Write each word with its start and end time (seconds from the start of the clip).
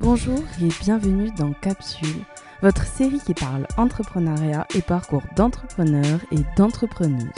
Bonjour 0.00 0.40
et 0.62 0.68
bienvenue 0.80 1.30
dans 1.32 1.52
Capsule, 1.52 2.24
votre 2.62 2.86
série 2.86 3.20
qui 3.20 3.34
parle 3.34 3.66
entrepreneuriat 3.76 4.66
et 4.74 4.80
parcours 4.80 5.22
d'entrepreneurs 5.36 6.20
et 6.32 6.38
d'entrepreneuses. 6.56 7.28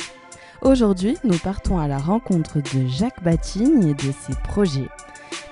Aujourd'hui, 0.61 1.17
nous 1.25 1.37
partons 1.39 1.81
à 1.81 1.89
la 1.89 1.99
rencontre 1.99 2.61
de 2.61 2.87
Jacques 2.87 3.21
Batigne 3.25 3.89
et 3.89 3.95
de 3.95 4.13
ses 4.13 4.35
projets. 4.45 4.89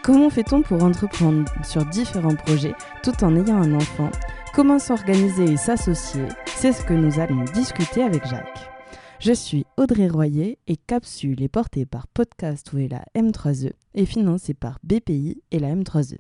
Comment 0.05 0.31
fait-on 0.31 0.63
pour 0.63 0.85
entreprendre 0.85 1.51
sur 1.65 1.85
différents 1.85 2.37
projets 2.37 2.77
tout 3.03 3.25
en 3.25 3.35
ayant 3.35 3.61
un 3.61 3.75
enfant? 3.75 4.11
Comment 4.55 4.79
s'organiser 4.79 5.51
et 5.51 5.57
s'associer? 5.57 6.29
C'est 6.47 6.73
ce 6.73 6.85
que 6.85 6.95
nous 6.95 7.19
allons 7.19 7.43
discuter 7.43 8.05
avec 8.05 8.25
Jacques. 8.29 8.71
Je 9.19 9.33
suis 9.33 9.67
Audrey 9.77 10.07
Royer 10.07 10.59
et 10.69 10.77
Capsule 10.77 11.43
est 11.43 11.49
portée 11.49 11.87
par 11.87 12.07
Podcast 12.07 12.71
et 12.79 12.87
la 12.87 13.05
M3E 13.17 13.73
et 13.95 14.07
financée 14.07 14.55
par 14.55 14.79
BPI 14.85 15.43
et 15.51 15.59
la 15.59 15.75
M3E. 15.75 16.19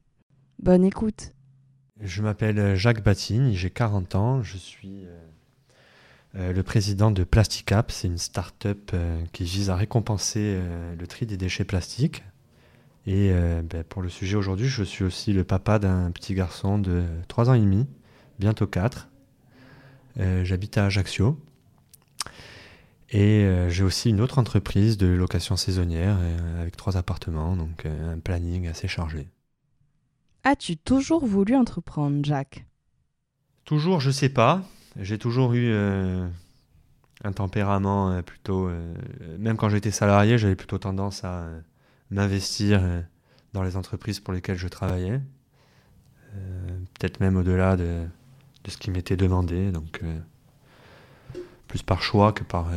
Bonne 0.63 0.85
écoute. 0.85 1.33
Je 2.03 2.21
m'appelle 2.21 2.77
Jacques 2.77 3.03
Batigne, 3.03 3.53
j'ai 3.55 3.71
40 3.71 4.15
ans, 4.15 4.43
je 4.43 4.59
suis 4.59 5.07
euh, 5.07 5.19
euh, 6.35 6.53
le 6.53 6.63
président 6.63 7.11
de 7.11 7.25
Plasticap, 7.25 7.91
c'est 7.91 8.09
une 8.09 8.19
start-up 8.19 8.91
euh, 8.93 9.25
qui 9.33 9.45
vise 9.45 9.71
à 9.71 9.77
récompenser 9.77 10.61
le 10.99 11.07
tri 11.07 11.25
des 11.25 11.39
déchets 11.39 11.65
plastiques. 11.65 12.25
Et 13.07 13.33
ben, 13.33 13.83
pour 13.89 14.03
le 14.03 14.11
sujet 14.11 14.37
aujourd'hui, 14.37 14.69
je 14.69 14.85
suis 14.85 15.03
aussi 15.03 15.33
le 15.33 15.45
papa 15.45 15.79
d'un 15.79 16.11
petit 16.11 16.35
garçon 16.35 16.79
de 16.79 17.05
3 17.29 17.49
ans 17.49 17.55
et 17.55 17.61
demi, 17.61 17.87
bientôt 18.39 18.67
4. 18.67 19.09
J'habite 20.43 20.77
à 20.77 20.85
Ajaccio. 20.85 21.41
Et 23.09 23.49
j'ai 23.71 23.83
aussi 23.83 24.11
une 24.11 24.21
autre 24.21 24.39
entreprise 24.39 24.99
de 24.99 25.07
location 25.07 25.57
saisonnière 25.57 26.19
avec 26.61 26.77
trois 26.77 26.99
appartements, 26.99 27.57
donc 27.57 27.87
un 27.87 28.19
planning 28.19 28.69
assez 28.69 28.87
chargé. 28.87 29.27
As-tu 30.45 30.77
toujours 30.77 31.27
voulu 31.27 31.55
entreprendre, 31.55 32.25
Jacques 32.25 32.65
Toujours, 33.65 34.01
je 34.01 34.11
sais 34.11 34.31
pas. 34.31 34.63
J'ai 34.99 35.19
toujours 35.19 35.53
eu 35.53 35.71
euh, 35.71 36.27
un 37.23 37.33
tempérament 37.33 38.11
euh, 38.11 38.23
plutôt. 38.23 38.67
Euh, 38.67 38.95
même 39.39 39.57
quand 39.57 39.69
j'étais 39.69 39.91
salarié, 39.91 40.39
j'avais 40.39 40.57
plutôt 40.57 40.79
tendance 40.79 41.25
à 41.25 41.47
m'investir 42.11 42.83
dans 43.53 43.63
les 43.63 43.77
entreprises 43.77 44.19
pour 44.19 44.33
lesquelles 44.33 44.59
je 44.59 44.69
travaillais. 44.69 45.21
Peut-être 46.99 47.21
même 47.21 47.37
au-delà 47.37 47.77
de, 47.77 48.07
ce 48.67 48.77
qui 48.79 48.91
m'était 48.91 49.17
demandé. 49.17 49.71
Donc, 49.71 50.01
plus 51.69 51.83
par 51.83 52.03
choix 52.03 52.33
que 52.33 52.43
par, 52.43 52.69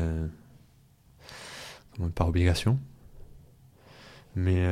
par 2.14 2.28
obligation. 2.28 2.80
Mais 4.36 4.64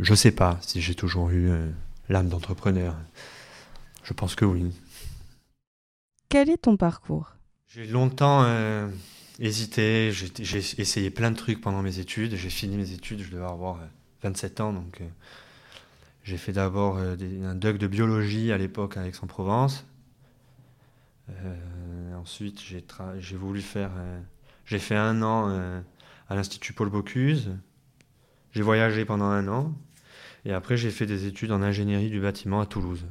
je 0.00 0.14
sais 0.14 0.30
pas 0.30 0.58
si 0.60 0.80
j'ai 0.80 0.94
toujours 0.94 1.30
eu 1.30 1.50
euh, 1.50 1.68
l'âme 2.08 2.28
d'entrepreneur. 2.28 2.94
Je 4.04 4.12
pense 4.12 4.34
que 4.34 4.44
oui. 4.44 4.72
Quel 6.28 6.50
est 6.50 6.58
ton 6.58 6.76
parcours? 6.76 7.34
J'ai 7.66 7.86
longtemps 7.86 8.44
euh, 8.44 8.88
hésité, 9.38 10.12
j'ai 10.12 10.58
essayé 10.80 11.10
plein 11.10 11.30
de 11.30 11.36
trucs 11.36 11.60
pendant 11.60 11.82
mes 11.82 11.98
études. 11.98 12.36
J'ai 12.36 12.48
fini 12.50 12.76
mes 12.76 12.92
études, 12.92 13.20
je 13.20 13.30
devais 13.30 13.44
avoir 13.44 13.80
27 14.22 14.60
euh, 14.60 14.64
ans, 14.64 14.72
donc 14.72 15.02
j'ai 16.22 16.36
fait 16.36 16.52
d'abord 16.52 16.98
un 16.98 17.54
doc 17.54 17.78
de 17.78 17.86
biologie 17.86 18.52
à 18.52 18.58
l'époque 18.58 18.96
à 18.96 19.06
Aix-en-Provence. 19.06 19.84
ensuite, 22.16 22.60
j'ai 22.60 23.36
voulu 23.36 23.62
faire. 23.62 23.90
j'ai 24.64 24.78
fait 24.78 24.96
un 24.96 25.22
an 25.22 25.82
à 26.28 26.34
l'Institut 26.34 26.72
Paul 26.72 26.90
Bocuse. 26.90 27.50
J'ai 28.52 28.62
voyagé 28.62 29.04
pendant 29.04 29.26
un 29.26 29.48
an. 29.48 29.74
Et 30.48 30.52
après, 30.54 30.78
j'ai 30.78 30.90
fait 30.90 31.04
des 31.04 31.26
études 31.26 31.52
en 31.52 31.60
ingénierie 31.60 32.08
du 32.08 32.22
bâtiment 32.22 32.62
à 32.62 32.66
Toulouse 32.66 33.06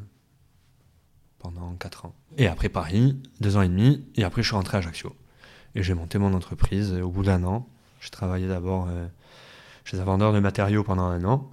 pendant 1.37 1.71
4 1.75 2.05
ans. 2.05 2.15
Et 2.39 2.47
après 2.47 2.67
Paris, 2.67 3.21
2 3.41 3.57
ans 3.57 3.61
et 3.61 3.69
demi, 3.69 4.03
et 4.15 4.23
après 4.23 4.41
je 4.41 4.47
suis 4.47 4.55
rentré 4.55 4.77
à 4.77 4.79
Ajaccio. 4.79 5.15
Et 5.75 5.83
j'ai 5.83 5.93
monté 5.93 6.17
mon 6.17 6.33
entreprise 6.33 6.93
au 6.93 7.09
bout 7.09 7.21
d'un 7.21 7.43
an. 7.43 7.69
J'ai 7.99 8.09
travaillé 8.09 8.47
d'abord 8.47 8.87
euh, 8.89 9.05
chez 9.83 9.99
un 9.99 10.03
vendeur 10.03 10.33
de 10.33 10.39
matériaux 10.39 10.83
pendant 10.83 11.03
un 11.03 11.23
an, 11.25 11.51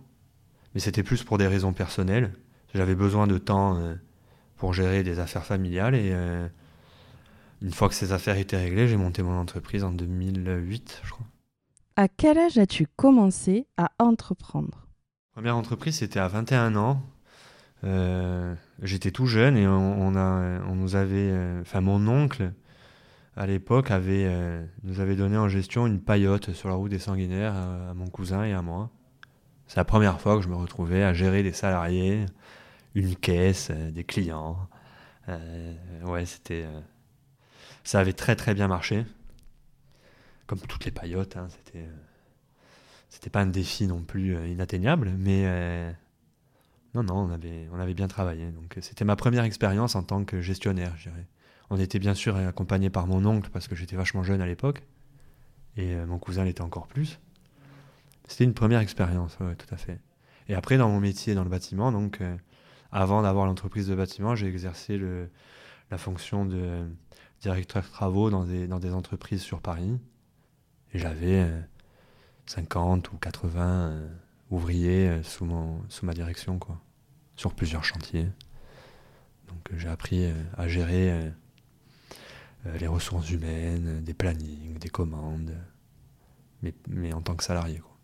mais 0.73 0.81
c'était 0.81 1.03
plus 1.03 1.23
pour 1.23 1.37
des 1.37 1.47
raisons 1.47 1.75
personnelles. 1.75 2.33
J'avais 2.73 2.95
besoin 2.95 3.27
de 3.27 3.37
temps 3.37 3.77
euh, 3.77 3.95
pour 4.57 4.73
gérer 4.73 5.03
des 5.03 5.19
affaires 5.19 5.45
familiales 5.45 5.95
et 5.95 6.13
euh, 6.15 6.49
une 7.61 7.75
fois 7.75 7.91
que 7.91 7.95
ces 7.95 8.13
affaires 8.13 8.39
étaient 8.39 8.57
réglées, 8.57 8.89
j'ai 8.89 8.97
monté 8.97 9.23
mon 9.23 9.39
entreprise 9.39 9.85
en 9.85 9.91
2008, 9.91 11.03
je 11.05 11.11
crois. 11.11 11.27
À 11.97 12.09
quel 12.09 12.39
âge 12.39 12.57
as-tu 12.57 12.87
commencé 12.97 13.67
à 13.77 13.91
entreprendre? 13.99 14.84
Première 15.35 15.57
entreprise, 15.57 15.99
c'était 15.99 16.21
à 16.21 16.29
21 16.29 16.77
ans. 16.77 17.03
Euh, 17.83 18.55
j'étais 18.81 19.11
tout 19.11 19.27
jeune 19.27 19.57
et 19.57 19.67
on, 19.67 20.15
a, 20.15 20.61
on 20.69 20.77
nous 20.77 20.95
avait, 20.95 21.29
euh, 21.33 21.61
enfin 21.61 21.81
mon 21.81 22.07
oncle 22.07 22.53
à 23.37 23.45
l'époque 23.45 23.91
euh, 23.91 24.65
nous 24.85 25.01
avait 25.01 25.17
donné 25.17 25.37
en 25.37 25.49
gestion 25.49 25.89
une 25.89 26.01
paillote 26.01 26.53
sur 26.53 26.69
la 26.69 26.77
route 26.77 26.93
des 26.93 27.01
Sanguinaires 27.01 27.53
à, 27.53 27.95
mon 27.95 28.07
cousin 28.07 28.45
et 28.45 28.53
à 28.53 28.63
moi. 28.63 28.91
C'est 29.67 29.79
la 29.79 29.85
première 29.85 30.21
fois 30.21 30.37
que 30.37 30.43
je 30.43 30.49
me 30.49 30.55
retrouvais 30.55 31.03
à 31.03 31.13
gérer 31.13 31.43
des 31.43 31.53
salariés, 31.53 32.27
une 32.95 33.17
caisse, 33.17 33.73
des 33.73 34.05
clients. 34.05 34.69
ouais, 36.05 36.27
c'était, 36.27 36.65
ça 37.83 37.99
avait 37.99 38.13
très 38.13 38.37
très 38.37 38.55
bien 38.55 38.69
marché, 38.69 39.05
comme 40.47 40.61
toutes 40.61 40.85
les 40.85 40.93
paillotes. 40.93 41.37
Hein, 41.37 41.49
c'était 41.51 41.89
c'était 43.15 43.31
pas 43.31 43.43
un 43.43 43.47
défi 43.47 43.87
non 43.87 44.03
plus 44.03 44.35
euh, 44.35 44.49
inatteignable, 44.49 45.15
mais 45.17 45.45
euh, 45.47 45.93
non, 46.95 47.05
non, 47.05 47.15
on 47.15 47.31
avait, 47.31 47.69
on 47.73 47.79
avait 47.79 47.95
bien 47.95 48.09
travaillé. 48.09 48.51
Donc 48.51 48.77
c'était 48.81 49.05
ma 49.05 49.15
première 49.15 49.45
expérience 49.45 49.95
en 49.95 50.03
tant 50.03 50.25
que 50.25 50.41
gestionnaire, 50.41 50.95
je 50.97 51.11
dirais. 51.11 51.29
On 51.71 51.79
était 51.79 52.01
bien 52.01 52.15
sûr 52.15 52.37
accompagné 52.37 52.91
par 52.91 53.07
mon 53.07 53.25
oncle 53.25 53.51
parce 53.53 53.69
que 53.69 53.77
j'étais 53.77 53.95
vachement 53.95 54.25
jeune 54.25 54.41
à 54.41 54.47
l'époque, 54.47 54.83
et 55.77 55.95
euh, 55.95 56.07
mon 56.07 56.19
cousin 56.19 56.43
l'était 56.43 56.63
encore 56.63 56.89
plus. 56.89 57.21
C'était 58.27 58.43
une 58.43 58.53
première 58.53 58.81
expérience, 58.81 59.37
tout 59.37 59.75
à 59.75 59.77
fait. 59.77 60.01
Et 60.49 60.57
après, 60.57 60.77
dans 60.77 60.89
mon 60.89 60.99
métier 60.99 61.35
dans 61.35 61.45
le 61.45 61.51
bâtiment, 61.51 61.93
donc 61.93 62.21
avant 62.91 63.21
d'avoir 63.21 63.45
l'entreprise 63.45 63.87
de 63.87 63.95
bâtiment, 63.95 64.35
j'ai 64.35 64.49
exercé 64.49 64.97
le, 64.97 65.29
la 65.91 65.99
fonction 65.99 66.47
de 66.47 66.87
directeur 67.43 67.89
travaux 67.91 68.31
dans 68.31 68.45
des, 68.45 68.67
dans 68.67 68.79
des 68.79 68.95
entreprises 68.95 69.43
sur 69.43 69.61
Paris. 69.61 69.99
Et 70.95 70.99
j'avais 70.99 71.47
50 72.47 73.13
ou 73.13 73.17
80 73.17 73.67
euh, 73.67 74.09
ouvriers 74.51 75.09
euh, 75.09 75.23
sous, 75.23 75.45
mon, 75.45 75.83
sous 75.89 76.07
ma 76.07 76.13
direction, 76.13 76.59
quoi, 76.59 76.81
sur 77.37 77.55
plusieurs 77.55 77.85
chantiers. 77.85 78.29
Donc 79.49 79.71
euh, 79.73 79.79
j'ai 79.79 79.89
appris 79.89 80.27
à 80.57 80.69
gérer 80.69 81.33
les 82.79 82.87
ressources 82.87 83.31
humaines, 83.31 84.03
des 84.03 84.15
plannings, 84.15 84.79
des 84.79 84.89
commandes, 84.89 85.55
mais, 86.63 86.75
mais 86.89 87.13
en 87.13 87.21
tant 87.21 87.35
que 87.35 87.45
salarié. 87.45 87.79
Quoi. 87.79 87.97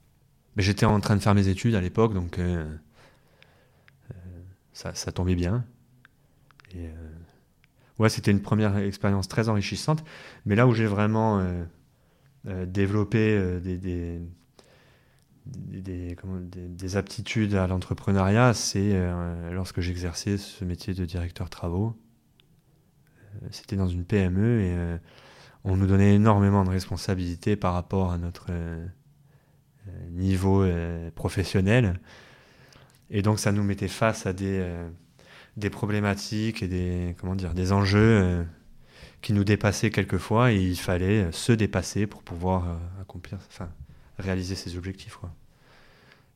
Mais 0.57 0.63
j'étais 0.63 0.87
en 0.87 1.01
train 1.01 1.17
de 1.17 1.23
faire 1.23 1.35
mes 1.35 1.49
études 1.49 1.75
à 1.75 1.81
l'époque, 1.81 2.13
donc 2.13 2.39
ça, 4.75 4.95
ça, 4.95 5.13
tombait 5.13 5.35
bien. 5.35 5.65
Ouais, 7.99 8.11
c'était 8.11 8.31
une 8.31 8.43
première 8.43 8.77
expérience 8.77 9.29
très 9.29 9.49
enrichissante, 9.49 10.05
mais 10.45 10.57
là 10.57 10.67
où 10.67 10.75
j'ai 10.75 10.87
vraiment 10.87 11.43
développer 12.45 13.37
euh, 13.37 13.61
des, 13.61 13.77
des, 13.77 14.21
des, 15.47 16.17
des, 16.69 16.97
aptitudes 16.97 17.55
à 17.55 17.67
l'entrepreneuriat, 17.67 18.55
c'est 18.55 18.93
euh, 18.95 19.53
lorsque 19.53 19.81
j'exerçais 19.81 20.39
ce 20.39 20.65
métier 20.65 20.95
de 20.95 21.05
directeur 21.05 21.51
travaux. 21.51 21.97
C'était 23.51 23.77
dans 23.77 23.89
une 23.89 24.05
PME 24.05 24.61
et 24.61 24.99
on 25.63 25.77
nous 25.77 25.87
donnait 25.87 26.17
énormément 26.17 26.65
de 26.65 26.71
responsabilités 26.71 27.55
par 27.55 27.75
rapport 27.75 28.11
à 28.11 28.19
notre 28.19 28.51
niveau 30.11 30.67
professionnel. 31.15 32.01
Et 33.09 33.23
donc 33.23 33.39
ça 33.39 33.53
nous 33.53 33.63
mettait 33.63 33.87
face 33.87 34.27
à 34.27 34.33
des, 34.33 34.69
des 35.57 35.71
problématiques 35.71 36.65
et 36.65 36.69
des, 36.69 37.15
comment 37.21 37.37
dire, 37.37 37.55
des 37.55 37.71
enjeux 37.71 38.45
qui 39.21 39.33
nous 39.33 39.45
dépassait 39.45 39.91
quelquefois 39.91 40.53
et 40.53 40.57
il 40.57 40.79
fallait 40.79 41.31
se 41.33 41.53
dépasser 41.53 42.07
pour 42.07 42.23
pouvoir 42.23 42.69
euh, 42.69 43.03
accomplir, 43.03 43.39
enfin, 43.49 43.69
réaliser 44.19 44.55
ses 44.55 44.77
objectifs. 44.77 45.19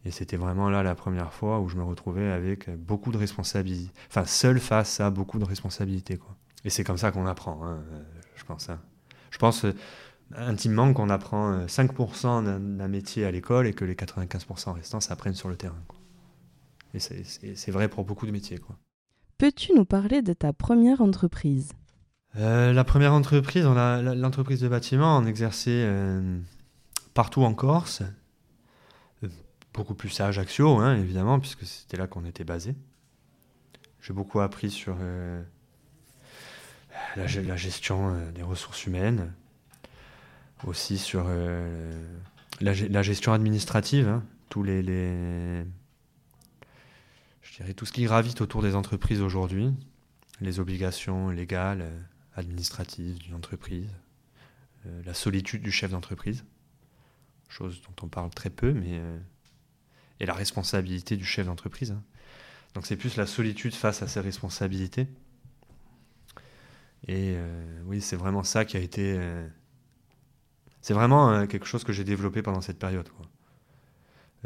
Et 0.04 0.10
c'était 0.10 0.36
vraiment 0.36 0.68
là 0.68 0.82
la 0.82 0.94
première 0.94 1.32
fois 1.32 1.60
où 1.60 1.68
je 1.68 1.76
me 1.76 1.82
retrouvais 1.82 2.30
avec 2.30 2.68
beaucoup 2.76 3.10
de 3.10 3.16
responsabilités, 3.16 3.90
enfin 4.10 4.26
seul 4.26 4.60
face 4.60 5.00
à 5.00 5.10
beaucoup 5.10 5.38
de 5.38 5.44
responsabilités. 5.44 6.18
Et 6.64 6.70
c'est 6.70 6.84
comme 6.84 6.98
ça 6.98 7.10
qu'on 7.10 7.26
apprend, 7.26 7.64
hein, 7.64 7.82
euh, 7.92 8.02
je 8.36 8.44
pense. 8.44 8.68
Hein. 8.68 8.80
Je 9.30 9.38
pense 9.38 9.64
euh, 9.64 9.72
intimement 10.36 10.92
qu'on 10.92 11.08
apprend 11.08 11.64
5% 11.66 12.44
d'un 12.76 12.88
métier 12.88 13.24
à 13.24 13.30
l'école 13.30 13.66
et 13.66 13.72
que 13.72 13.84
les 13.84 13.94
95% 13.94 14.72
restants 14.72 15.00
s'apprennent 15.00 15.34
sur 15.34 15.48
le 15.48 15.56
terrain. 15.56 15.82
Et 16.94 17.00
c'est 17.00 17.70
vrai 17.70 17.88
pour 17.88 18.04
beaucoup 18.04 18.26
de 18.26 18.30
métiers. 18.30 18.60
Peux-tu 19.36 19.74
nous 19.74 19.84
parler 19.84 20.22
de 20.22 20.32
ta 20.32 20.52
première 20.52 21.00
entreprise? 21.00 21.72
Euh, 22.36 22.72
la 22.72 22.82
première 22.82 23.12
entreprise, 23.12 23.64
l'entreprise 23.64 24.60
de 24.60 24.68
bâtiment, 24.68 25.18
on 25.18 25.26
exerçait 25.26 25.84
euh, 25.86 26.38
partout 27.14 27.44
en 27.44 27.54
Corse, 27.54 28.02
euh, 29.22 29.28
beaucoup 29.72 29.94
plus 29.94 30.20
à 30.20 30.26
Ajaccio, 30.26 30.78
hein, 30.78 30.96
évidemment, 30.96 31.38
puisque 31.38 31.64
c'était 31.64 31.96
là 31.96 32.08
qu'on 32.08 32.24
était 32.24 32.44
basé. 32.44 32.74
j'ai 34.00 34.12
beaucoup 34.12 34.40
appris 34.40 34.70
sur 34.70 34.96
la, 37.16 37.26
gestion 37.56 38.16
des 38.34 38.42
ressources 38.42 38.84
humaines, 38.86 39.32
aussi 40.66 40.98
sur 40.98 41.28
la, 42.60 43.02
gestion 43.02 43.32
administrative, 43.32 44.08
hein. 44.08 44.24
tous 44.48 44.64
les, 44.64 44.82
les, 44.82 45.64
je 47.42 47.56
dirais 47.58 47.74
tout 47.74 47.86
ce 47.86 47.92
qui 47.92 48.02
gravite 48.02 48.40
autour 48.40 48.60
des 48.60 48.74
entreprises 48.74 49.20
aujourd'hui, 49.20 49.72
les 50.40 50.58
obligations 50.58 51.30
légales, 51.30 51.84
administratives 52.36 53.18
d'une 53.18 53.34
entreprise, 53.34 53.88
euh, 54.86 55.02
la 55.04 55.14
solitude 55.14 55.62
du 55.62 55.70
chef 55.70 55.90
d'entreprise, 55.90 56.44
chose 57.48 57.80
dont 57.82 58.06
on 58.06 58.08
parle 58.08 58.30
très 58.30 58.50
peu, 58.50 58.72
mais 58.72 58.98
euh, 58.98 59.18
et 60.20 60.26
la 60.26 60.34
responsabilité 60.34 61.16
du 61.16 61.24
chef 61.24 61.46
d'entreprise. 61.46 61.92
Hein. 61.92 62.02
Donc 62.74 62.86
c'est 62.86 62.96
plus 62.96 63.16
la 63.16 63.26
solitude 63.26 63.74
face 63.74 64.02
à 64.02 64.08
ses 64.08 64.20
responsabilités. 64.20 65.08
Et 67.06 67.34
euh, 67.36 67.82
oui, 67.86 68.00
c'est 68.00 68.16
vraiment 68.16 68.42
ça 68.42 68.64
qui 68.64 68.76
a 68.76 68.80
été. 68.80 69.18
c'est 70.80 70.94
vraiment 70.94 71.46
quelque 71.46 71.66
chose 71.66 71.84
que 71.84 71.92
j'ai 71.92 72.04
développé 72.04 72.42
pendant 72.42 72.60
cette 72.60 72.78
période. 72.78 73.08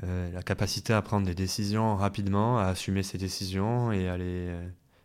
la 0.02 0.42
capacité 0.42 0.92
à 0.92 1.02
prendre 1.02 1.26
des 1.26 1.34
décisions 1.34 1.96
rapidement, 1.96 2.58
à 2.58 2.64
assumer 2.64 3.02
ces 3.02 3.18
décisions 3.18 3.92
et 3.92 4.08
à 4.08 4.16
les, 4.16 4.54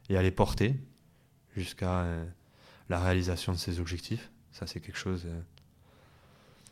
et 0.09 0.17
à 0.17 0.21
les 0.21 0.31
porter 0.31 0.75
jusqu'à 1.55 2.05
la 2.89 2.99
réalisation 2.99 3.53
de 3.53 3.57
ses 3.57 3.79
objectifs. 3.79 4.31
Ça, 4.51 4.67
c'est 4.67 4.79
quelque 4.79 4.97
chose. 4.97 5.23
Euh, 5.25 5.41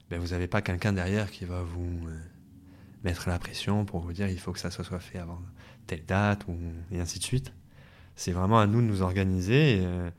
ben, 0.10 0.20
vous 0.20 0.30
n'avez 0.30 0.48
pas 0.48 0.62
quelqu'un 0.62 0.94
derrière 0.94 1.32
qui 1.32 1.46
va 1.46 1.62
vous 1.62 2.08
euh, 2.08 2.20
mettre 3.04 3.30
la 3.30 3.40
pression 3.40 3.86
pour 3.86 4.02
vous 4.02 4.14
dire 4.14 4.28
il 4.28 4.40
faut 4.40 4.52
que 4.52 4.60
ça 4.60 4.70
soit 4.70 5.00
fait 5.00 5.20
avant 5.20 5.42
telle 5.88 6.06
date 6.06 6.46
ou, 6.48 6.58
et 6.92 7.00
ainsi 7.00 7.20
de 7.20 7.24
suite. 7.24 7.54
C'est 8.16 8.34
vraiment 8.34 8.60
à 8.60 8.68
nous 8.68 8.82
de 8.82 8.86
nous 8.86 9.02
organiser. 9.02 9.80
Euh, 9.82 10.10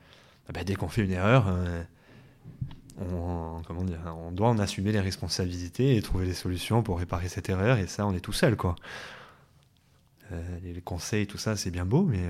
ben, 0.52 0.64
dès 0.64 0.74
qu'on 0.74 0.88
fait 0.88 1.04
une 1.04 1.12
erreur, 1.12 1.46
on, 2.98 3.62
comment 3.66 3.84
dire, 3.84 4.00
on 4.18 4.32
doit 4.32 4.48
en 4.48 4.58
assumer 4.58 4.92
les 4.92 5.00
responsabilités 5.00 5.96
et 5.96 6.02
trouver 6.02 6.26
des 6.26 6.34
solutions 6.34 6.82
pour 6.82 6.98
réparer 6.98 7.28
cette 7.28 7.48
erreur. 7.48 7.78
Et 7.78 7.86
ça, 7.86 8.06
on 8.06 8.12
est 8.12 8.20
tout 8.20 8.32
seul. 8.32 8.56
Quoi. 8.56 8.74
les, 10.62 10.80
conseils, 10.82 11.26
tout 11.26 11.38
ça, 11.38 11.56
c'est 11.56 11.70
bien 11.70 11.86
beau, 11.86 12.02
mais 12.02 12.26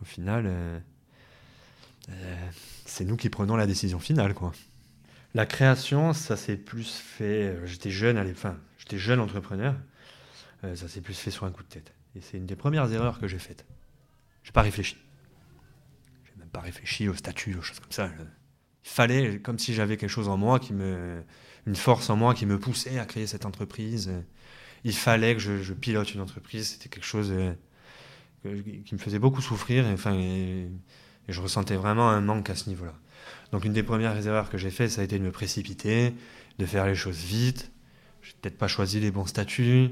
au 0.00 0.04
final 0.04 0.82
c'est 2.98 3.04
nous 3.04 3.16
qui 3.16 3.30
prenons 3.30 3.54
la 3.54 3.68
décision 3.68 4.00
finale, 4.00 4.34
quoi. 4.34 4.50
La 5.32 5.46
création, 5.46 6.12
ça 6.12 6.36
s'est 6.36 6.56
plus 6.56 6.96
fait. 6.96 7.44
Euh, 7.44 7.64
j'étais 7.64 7.90
jeune, 7.90 8.18
enfin, 8.18 8.56
j'étais 8.76 8.98
jeune 8.98 9.20
entrepreneur. 9.20 9.76
Euh, 10.64 10.74
ça 10.74 10.88
s'est 10.88 11.00
plus 11.00 11.14
fait 11.14 11.30
sur 11.30 11.46
un 11.46 11.52
coup 11.52 11.62
de 11.62 11.68
tête. 11.68 11.92
Et 12.16 12.20
c'est 12.20 12.38
une 12.38 12.46
des 12.46 12.56
premières 12.56 12.92
erreurs 12.92 13.20
que 13.20 13.28
j'ai 13.28 13.38
faites. 13.38 13.64
J'ai 14.42 14.50
pas 14.50 14.62
réfléchi. 14.62 14.96
J'ai 16.24 16.32
même 16.40 16.48
pas 16.48 16.58
réfléchi 16.58 17.08
au 17.08 17.14
statut, 17.14 17.54
aux 17.54 17.62
choses 17.62 17.78
comme 17.78 17.92
ça. 17.92 18.10
Il 18.84 18.90
fallait, 18.90 19.38
comme 19.38 19.60
si 19.60 19.74
j'avais 19.74 19.96
quelque 19.96 20.10
chose 20.10 20.28
en 20.28 20.36
moi 20.36 20.58
qui 20.58 20.72
me, 20.72 21.22
une 21.66 21.76
force 21.76 22.10
en 22.10 22.16
moi 22.16 22.34
qui 22.34 22.46
me 22.46 22.58
poussait 22.58 22.98
à 22.98 23.04
créer 23.04 23.28
cette 23.28 23.46
entreprise. 23.46 24.10
Il 24.82 24.94
fallait 24.94 25.36
que 25.36 25.40
je, 25.40 25.72
pilote 25.72 26.14
une 26.14 26.20
entreprise. 26.20 26.70
C'était 26.70 26.88
quelque 26.88 27.06
chose 27.06 27.30
euh, 27.30 27.54
qui 28.42 28.92
me 28.92 28.98
faisait 28.98 29.20
beaucoup 29.20 29.40
souffrir. 29.40 29.84
Je 31.32 31.40
ressentais 31.40 31.76
vraiment 31.76 32.08
un 32.08 32.20
manque 32.20 32.50
à 32.50 32.54
ce 32.54 32.68
niveau-là. 32.68 32.94
Donc 33.52 33.64
une 33.64 33.72
des 33.72 33.82
premières 33.82 34.26
erreurs 34.26 34.50
que 34.50 34.58
j'ai 34.58 34.70
faites, 34.70 34.90
ça 34.90 35.00
a 35.00 35.04
été 35.04 35.18
de 35.18 35.24
me 35.24 35.30
précipiter, 35.30 36.14
de 36.58 36.66
faire 36.66 36.86
les 36.86 36.94
choses 36.94 37.18
vite. 37.18 37.70
Je 38.22 38.30
n'ai 38.30 38.34
peut-être 38.40 38.58
pas 38.58 38.68
choisi 38.68 39.00
les 39.00 39.10
bons 39.10 39.26
statuts. 39.26 39.90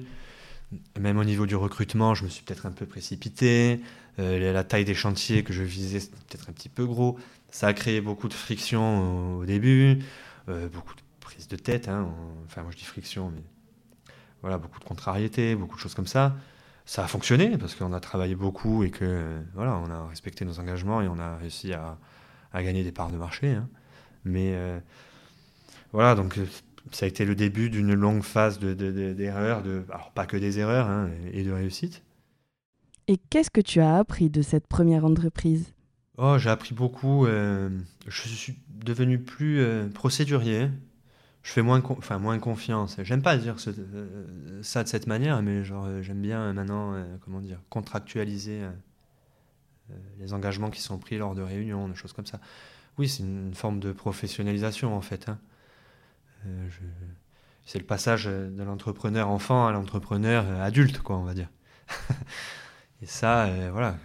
Même 0.99 1.19
au 1.19 1.25
niveau 1.25 1.47
du 1.47 1.57
recrutement, 1.57 2.15
je 2.15 2.25
me 2.25 2.29
suis 2.29 2.43
peut-être 2.43 2.67
un 2.67 2.73
peu 2.73 2.87
précipité. 2.87 3.81
Euh, 4.19 4.53
la 4.53 4.65
taille 4.65 4.85
des 4.85 4.95
chantiers 4.95 5.43
que 5.43 5.53
je 5.53 5.63
visais, 5.63 6.01
c'était 6.01 6.17
peut-être 6.29 6.51
un 6.51 6.53
petit 6.53 6.69
peu 6.69 6.85
gros. 6.87 7.19
Ça 7.51 7.69
a 7.69 7.73
créé 7.73 8.01
beaucoup 8.01 8.29
de 8.29 8.35
friction 8.35 9.39
au, 9.39 9.45
début, 9.45 10.01
euh, 10.49 10.69
beaucoup 10.69 10.95
de 10.95 11.01
prises 11.21 11.49
de 11.49 11.57
tête. 11.57 11.89
Hein. 11.89 12.09
Enfin, 12.47 12.63
moi 12.63 12.73
je 12.73 12.79
dis 12.79 12.85
friction, 12.85 13.31
mais 13.35 13.43
voilà, 14.43 14.59
beaucoup 14.59 14.81
de 14.81 14.85
contrariétés, 14.85 15.55
beaucoup 15.55 15.77
de 15.77 15.81
choses 15.81 15.95
comme 15.95 16.07
ça 16.07 16.37
ça 16.87 17.05
a 17.05 17.09
fonctionné 17.09 17.59
parce 17.59 17.75
qu'on 17.75 17.93
a 17.93 18.01
travaillé 18.01 18.37
beaucoup 18.37 18.85
et 18.85 18.91
que 18.91 19.41
voilà, 19.55 19.77
on 19.77 19.91
a 19.91 20.07
respecté 20.07 20.45
nos 20.45 20.61
engagements 20.61 21.03
et 21.03 21.09
on 21.09 21.19
a 21.19 21.37
réussi 21.37 21.73
à, 21.73 21.99
à 22.53 22.63
gagner 22.63 22.85
des 22.85 22.93
parts 22.93 23.11
de 23.11 23.17
marché. 23.17 23.51
Hein. 23.51 23.69
Mais 24.25 24.53
euh, 24.55 24.79
voilà, 25.93 26.15
donc 26.15 26.39
euh, 26.39 26.47
ça 26.93 27.05
a 27.05 27.09
été 27.09 27.25
le 27.25 27.35
début 27.35 27.71
d'une 27.71 27.93
longue 27.93 28.23
phase 28.23 28.61
d'erreurs, 28.61 29.63
de, 29.63 29.69
de, 29.69 29.85
alors 29.91 30.13
pas 30.13 30.27
que 30.27 30.37
des 30.37 30.61
erreurs 30.61 30.89
hein, 30.89 31.11
et 31.33 31.43
de 31.43 31.51
réussite. 31.51 32.03
Et 33.09 33.19
qu'est-ce 33.19 33.51
que 33.51 33.61
tu 33.61 33.81
as 33.81 33.97
appris 33.97 34.31
de 34.31 34.43
cette 34.43 34.69
première 34.69 35.05
entreprise? 35.05 35.73
Oh, 36.19 36.39
j'ai 36.39 36.51
appris 36.51 36.75
beaucoup. 36.75 37.27
Euh, 37.27 37.69
je 38.07 38.29
suis 38.29 38.59
devenu 38.69 39.19
plus 39.19 39.61
procédurier 39.93 40.71
je 41.47 41.53
fais 41.53 41.63
moins, 41.63 41.81
enfin, 41.91 42.19
moins 42.19 42.41
confiance. 42.41 42.97
J'aime 43.05 43.23
pas 43.23 43.37
dire 43.37 43.55
euh, 43.69 44.63
ça 44.65 44.83
de 44.83 44.89
cette 44.89 45.07
manière, 45.07 45.41
mais 45.43 45.63
genre, 45.63 45.85
euh, 45.87 46.03
j'aime 46.03 46.21
bien 46.21 46.41
euh, 46.41 46.53
maintenant, 46.53 47.01
comment 47.25 47.41
dire, 47.41 47.61
contractualiser 47.71 48.63
les 50.19 50.35
engagements 50.35 50.71
qui 50.71 50.81
sont 50.81 50.99
pris 50.99 51.19
lors 51.19 51.37
de 51.37 51.43
réunions, 51.43 51.89
des 51.89 51.95
choses 51.95 52.13
comme 52.13 52.27
ça. 52.27 52.41
Oui, 52.99 53.09
c'est 53.09 53.23
une, 53.23 53.55
forme 53.55 53.79
de 53.79 53.93
professionnalisation 53.93 54.97
en 54.97 55.01
fait. 55.01 55.29
Hein. 55.29 55.39
c'est 57.65 57.79
le 57.79 57.85
passage 57.85 58.25
de 58.25 58.63
l'entrepreneur 58.65 59.29
enfant 59.29 59.69
à 59.69 59.73
l'entrepreneur 59.73 60.45
adulte, 60.61 60.99
quoi, 60.99 61.17
on 61.17 61.23
va 61.23 61.35
dire. 61.35 61.49
et 63.03 63.07
ça, 63.07 63.49
voilà, 63.71 63.99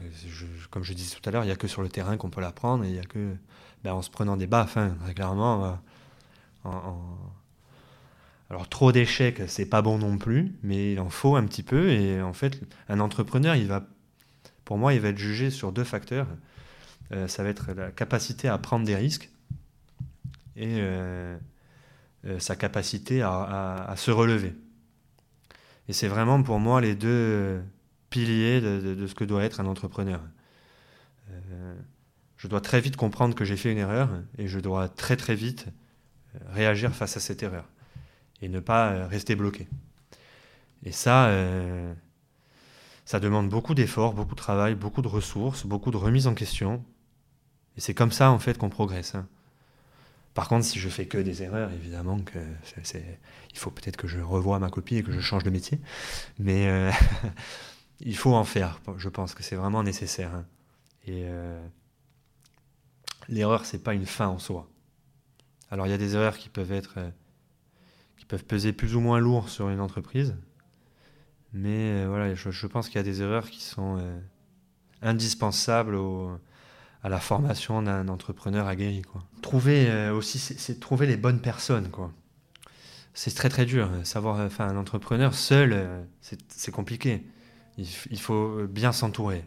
comme 0.70 0.84
je 0.84 0.94
disais 0.94 1.16
tout 1.16 1.28
à 1.28 1.32
l'heure, 1.32 1.44
il 1.44 1.48
n'y 1.48 1.54
a 1.54 1.56
que 1.56 1.68
sur 1.68 1.82
le 1.82 1.90
terrain 1.90 2.18
qu'on 2.18 2.30
peut 2.30 2.42
l'apprendre, 2.42 2.84
et 2.84 2.90
il 2.90 2.94
n'y 2.94 3.00
a 3.00 3.04
que 3.04 3.36
ben, 3.84 3.94
en 3.94 4.04
se 4.04 4.12
prenant 4.12 4.38
des 4.38 4.46
baffes, 4.46 4.78
hein, 4.78 4.96
clairement 5.16 5.80
alors 8.52 8.68
trop 8.68 8.92
d'échecs, 8.92 9.42
c'est 9.48 9.66
pas 9.66 9.82
bon 9.82 9.98
non 9.98 10.18
plus, 10.18 10.54
mais 10.62 10.92
il 10.92 11.00
en 11.00 11.10
faut 11.10 11.38
un 11.38 11.46
petit 11.46 11.64
peu. 11.64 11.90
Et 11.90 12.22
en 12.22 12.34
fait, 12.34 12.60
un 12.90 13.00
entrepreneur, 13.00 13.56
va, 13.66 13.88
pour 14.66 14.78
moi, 14.78 14.94
il 14.94 15.00
va 15.00 15.08
être 15.08 15.18
jugé 15.18 15.50
sur 15.50 15.72
deux 15.72 15.86
facteurs. 15.86 16.28
Euh, 17.14 17.30
ça 17.30 17.44
va 17.44 17.50
être 17.50 17.72
la 17.72 17.92
capacité 17.92 18.50
à 18.50 18.58
prendre 18.58 18.86
des 18.86 18.96
risques 18.98 19.30
et 20.56 20.80
euh, 20.80 21.38
euh, 22.26 22.40
sa 22.40 22.58
capacité 22.58 23.22
à, 23.22 23.94
se 23.96 24.12
relever. 24.12 24.54
Et 25.88 25.94
c'est 25.94 26.10
vraiment 26.10 26.44
pour 26.44 26.60
moi 26.60 26.82
les 26.82 26.94
deux 26.94 27.62
piliers 28.10 28.60
de, 28.60 28.96
de, 28.96 29.08
ce 29.08 29.16
que 29.16 29.24
doit 29.24 29.44
être 29.44 29.62
un 29.62 29.66
entrepreneur. 29.66 30.22
je 32.36 32.48
dois 32.50 32.60
très 32.60 32.82
vite 32.82 32.98
comprendre 32.98 33.34
que 33.34 33.46
j'ai 33.46 33.56
fait 33.56 33.72
une 33.72 33.78
erreur 33.78 34.10
et 34.38 34.48
je 34.48 34.60
dois 34.60 34.90
très 34.90 35.16
très 35.16 35.36
vite 35.36 35.68
réagir 36.50 36.94
face 36.94 37.18
à 37.18 37.20
cette 37.20 37.44
erreur 37.44 37.68
et 38.42 38.50
ne 38.50 38.60
pas 38.60 38.92
euh, 38.92 39.08
rester 39.08 39.36
bloqué. 39.36 39.68
Et 40.84 40.92
ça, 40.92 41.28
euh, 41.28 41.94
ça 43.06 43.20
demande 43.20 43.50
beaucoup 43.50 43.76
d'efforts, 43.76 44.14
beaucoup 44.14 44.36
de 44.36 44.40
travail, 44.40 44.76
beaucoup 44.76 45.02
de 45.02 45.08
ressources, 45.08 45.66
beaucoup 45.66 45.92
de 45.92 45.98
remise 45.98 46.28
en 46.28 46.34
question. 46.34 46.84
Et 47.78 47.82
c'est 47.82 47.94
comme 47.94 48.12
ça 48.12 48.32
en 48.32 48.40
fait 48.40 48.58
qu'on 48.58 48.70
progresse. 48.70 49.16
Hein. 49.16 49.28
Par 50.34 50.48
contre, 50.48 50.66
si 50.66 50.80
je 50.80 50.90
fais 50.90 51.08
que 51.08 51.18
des 51.18 51.44
erreurs, 51.44 51.72
évidemment 51.72 52.20
que 52.20 52.40
il 53.52 53.58
faut 53.58 53.70
peut-être 53.70 53.98
que 53.98 54.08
je 54.08 54.20
revoie 54.20 54.60
ma 54.60 54.70
copie 54.70 54.98
et 54.98 55.04
que 55.04 55.12
je 55.12 55.20
change 55.20 55.44
de 55.44 55.50
métier. 55.50 55.80
Mais 56.40 56.68
euh, 56.68 56.92
il 58.00 58.16
faut 58.16 58.34
en 58.34 58.46
faire. 58.46 58.80
Je 58.98 59.10
pense 59.10 59.36
que 59.36 59.44
c'est 59.44 59.58
vraiment 59.58 59.84
nécessaire. 59.84 60.34
Hein. 60.34 60.46
Et 61.06 61.26
l'erreur, 63.28 63.66
c'est 63.66 63.80
pas 63.84 63.96
une 63.96 64.06
fin 64.06 64.28
en 64.28 64.38
soi. 64.38 64.70
Alors 65.72 65.88
il 65.88 65.90
y 65.90 65.94
a 65.94 65.98
des 65.98 66.16
erreurs 66.16 66.38
qui 66.38 66.50
peuvent 66.50 66.74
être 66.74 66.96
euh, 66.98 67.10
qui 68.18 68.26
peuvent 68.26 68.44
peser 68.44 68.74
plus 68.74 68.96
ou 68.96 69.00
moins 69.00 69.20
lourd 69.20 69.50
sur 69.50 69.70
une 69.70 69.80
entreprise, 69.80 70.36
mais 71.54 72.04
euh, 72.04 72.08
voilà, 72.10 72.36
je, 72.36 72.68
pense 72.68 72.88
qu'il 72.88 72.98
y 72.98 73.00
a 73.00 73.04
des 73.04 73.22
erreurs 73.22 73.50
qui 73.50 73.62
sont 73.62 73.98
euh, 73.98 74.20
indispensables 75.02 75.98
à 77.04 77.10
la 77.10 77.20
formation 77.20 77.82
d'un 77.82 78.10
entrepreneur 78.10 78.68
aguerri. 78.68 79.02
Trouver 79.42 80.10
aussi, 80.12 80.38
c'est 80.38 80.80
trouver 80.80 81.08
les 81.08 81.18
bonnes 81.18 81.40
personnes. 81.40 81.90
Quoi. 81.90 82.12
C'est 83.14 83.34
très 83.34 83.50
très 83.50 83.66
dur. 83.66 83.90
Savoir, 84.04 84.40
un 84.60 84.78
entrepreneur 84.78 85.34
seul, 85.34 86.06
c'est 86.20 86.72
compliqué. 86.72 87.26
Il, 87.78 88.20
faut 88.20 88.68
bien 88.68 88.92
s'entourer. 88.92 89.44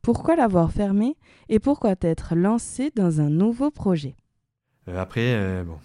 Pourquoi 0.00 0.36
l'avoir 0.36 0.70
fermé 0.70 1.16
et 1.48 1.58
pourquoi 1.58 1.96
t'être 1.96 2.36
lancé 2.36 2.92
dans 2.94 3.20
un 3.20 3.30
nouveau 3.30 3.72
projet? 3.72 4.14
Après, 4.94 5.34
euh, 5.34 5.64
bon, 5.64 5.78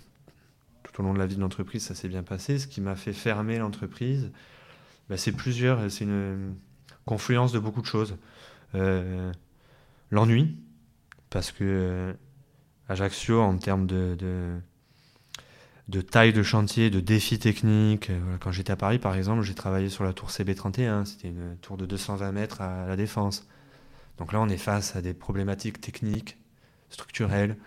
tout 0.84 1.02
au 1.02 1.04
long 1.04 1.14
de 1.14 1.20
la 1.20 1.26
vie 1.26 1.36
de 1.36 1.42
l'entreprise, 1.42 1.84
ça 1.84 1.96
s'est 1.96 2.08
bien 2.08 2.24
passé. 2.24 2.60
Ce 2.60 2.68
qui 2.68 2.82
m'a 2.82 2.96
fait 2.96 3.14
fermer 3.14 3.58
l'entreprise, 3.58 4.32
bah, 5.10 5.18
c'est 5.18 5.32
plusieurs, 5.32 5.90
c'est 5.90 6.04
une 6.04 6.56
confluence 7.06 7.52
de 7.52 7.60
beaucoup 7.60 7.82
de 7.82 7.88
choses. 7.88 8.18
Euh, 8.76 9.32
l'ennui, 10.12 10.58
parce 11.30 11.52
que 11.52 12.16
Ajaccio, 12.90 13.42
en 13.42 13.58
termes 13.58 13.88
de, 13.88 14.16
de, 15.88 16.02
taille 16.02 16.34
de 16.34 16.44
chantier, 16.44 16.90
de 16.90 17.00
défis 17.00 17.40
techniques, 17.40 18.12
quand 18.40 18.52
j'étais 18.52 18.72
à 18.72 18.76
Paris, 18.76 19.00
par 19.00 19.16
exemple, 19.16 19.42
j'ai 19.42 19.56
travaillé 19.56 19.90
sur 19.90 20.04
la 20.04 20.14
tour 20.14 20.30
CB31, 20.30 21.06
c'était 21.06 21.30
une 21.30 21.58
tour 21.62 21.78
de 21.78 21.86
220 21.86 22.32
mètres 22.32 22.62
à 22.62 22.88
la 22.88 22.96
Défense. 22.96 23.48
Donc 24.18 24.34
là, 24.34 24.42
on 24.42 24.50
est 24.50 24.58
face 24.58 24.96
à 24.96 25.02
des 25.02 25.14
problématiques 25.14 25.82
techniques, 25.82 26.38
structurelles, 26.90 27.58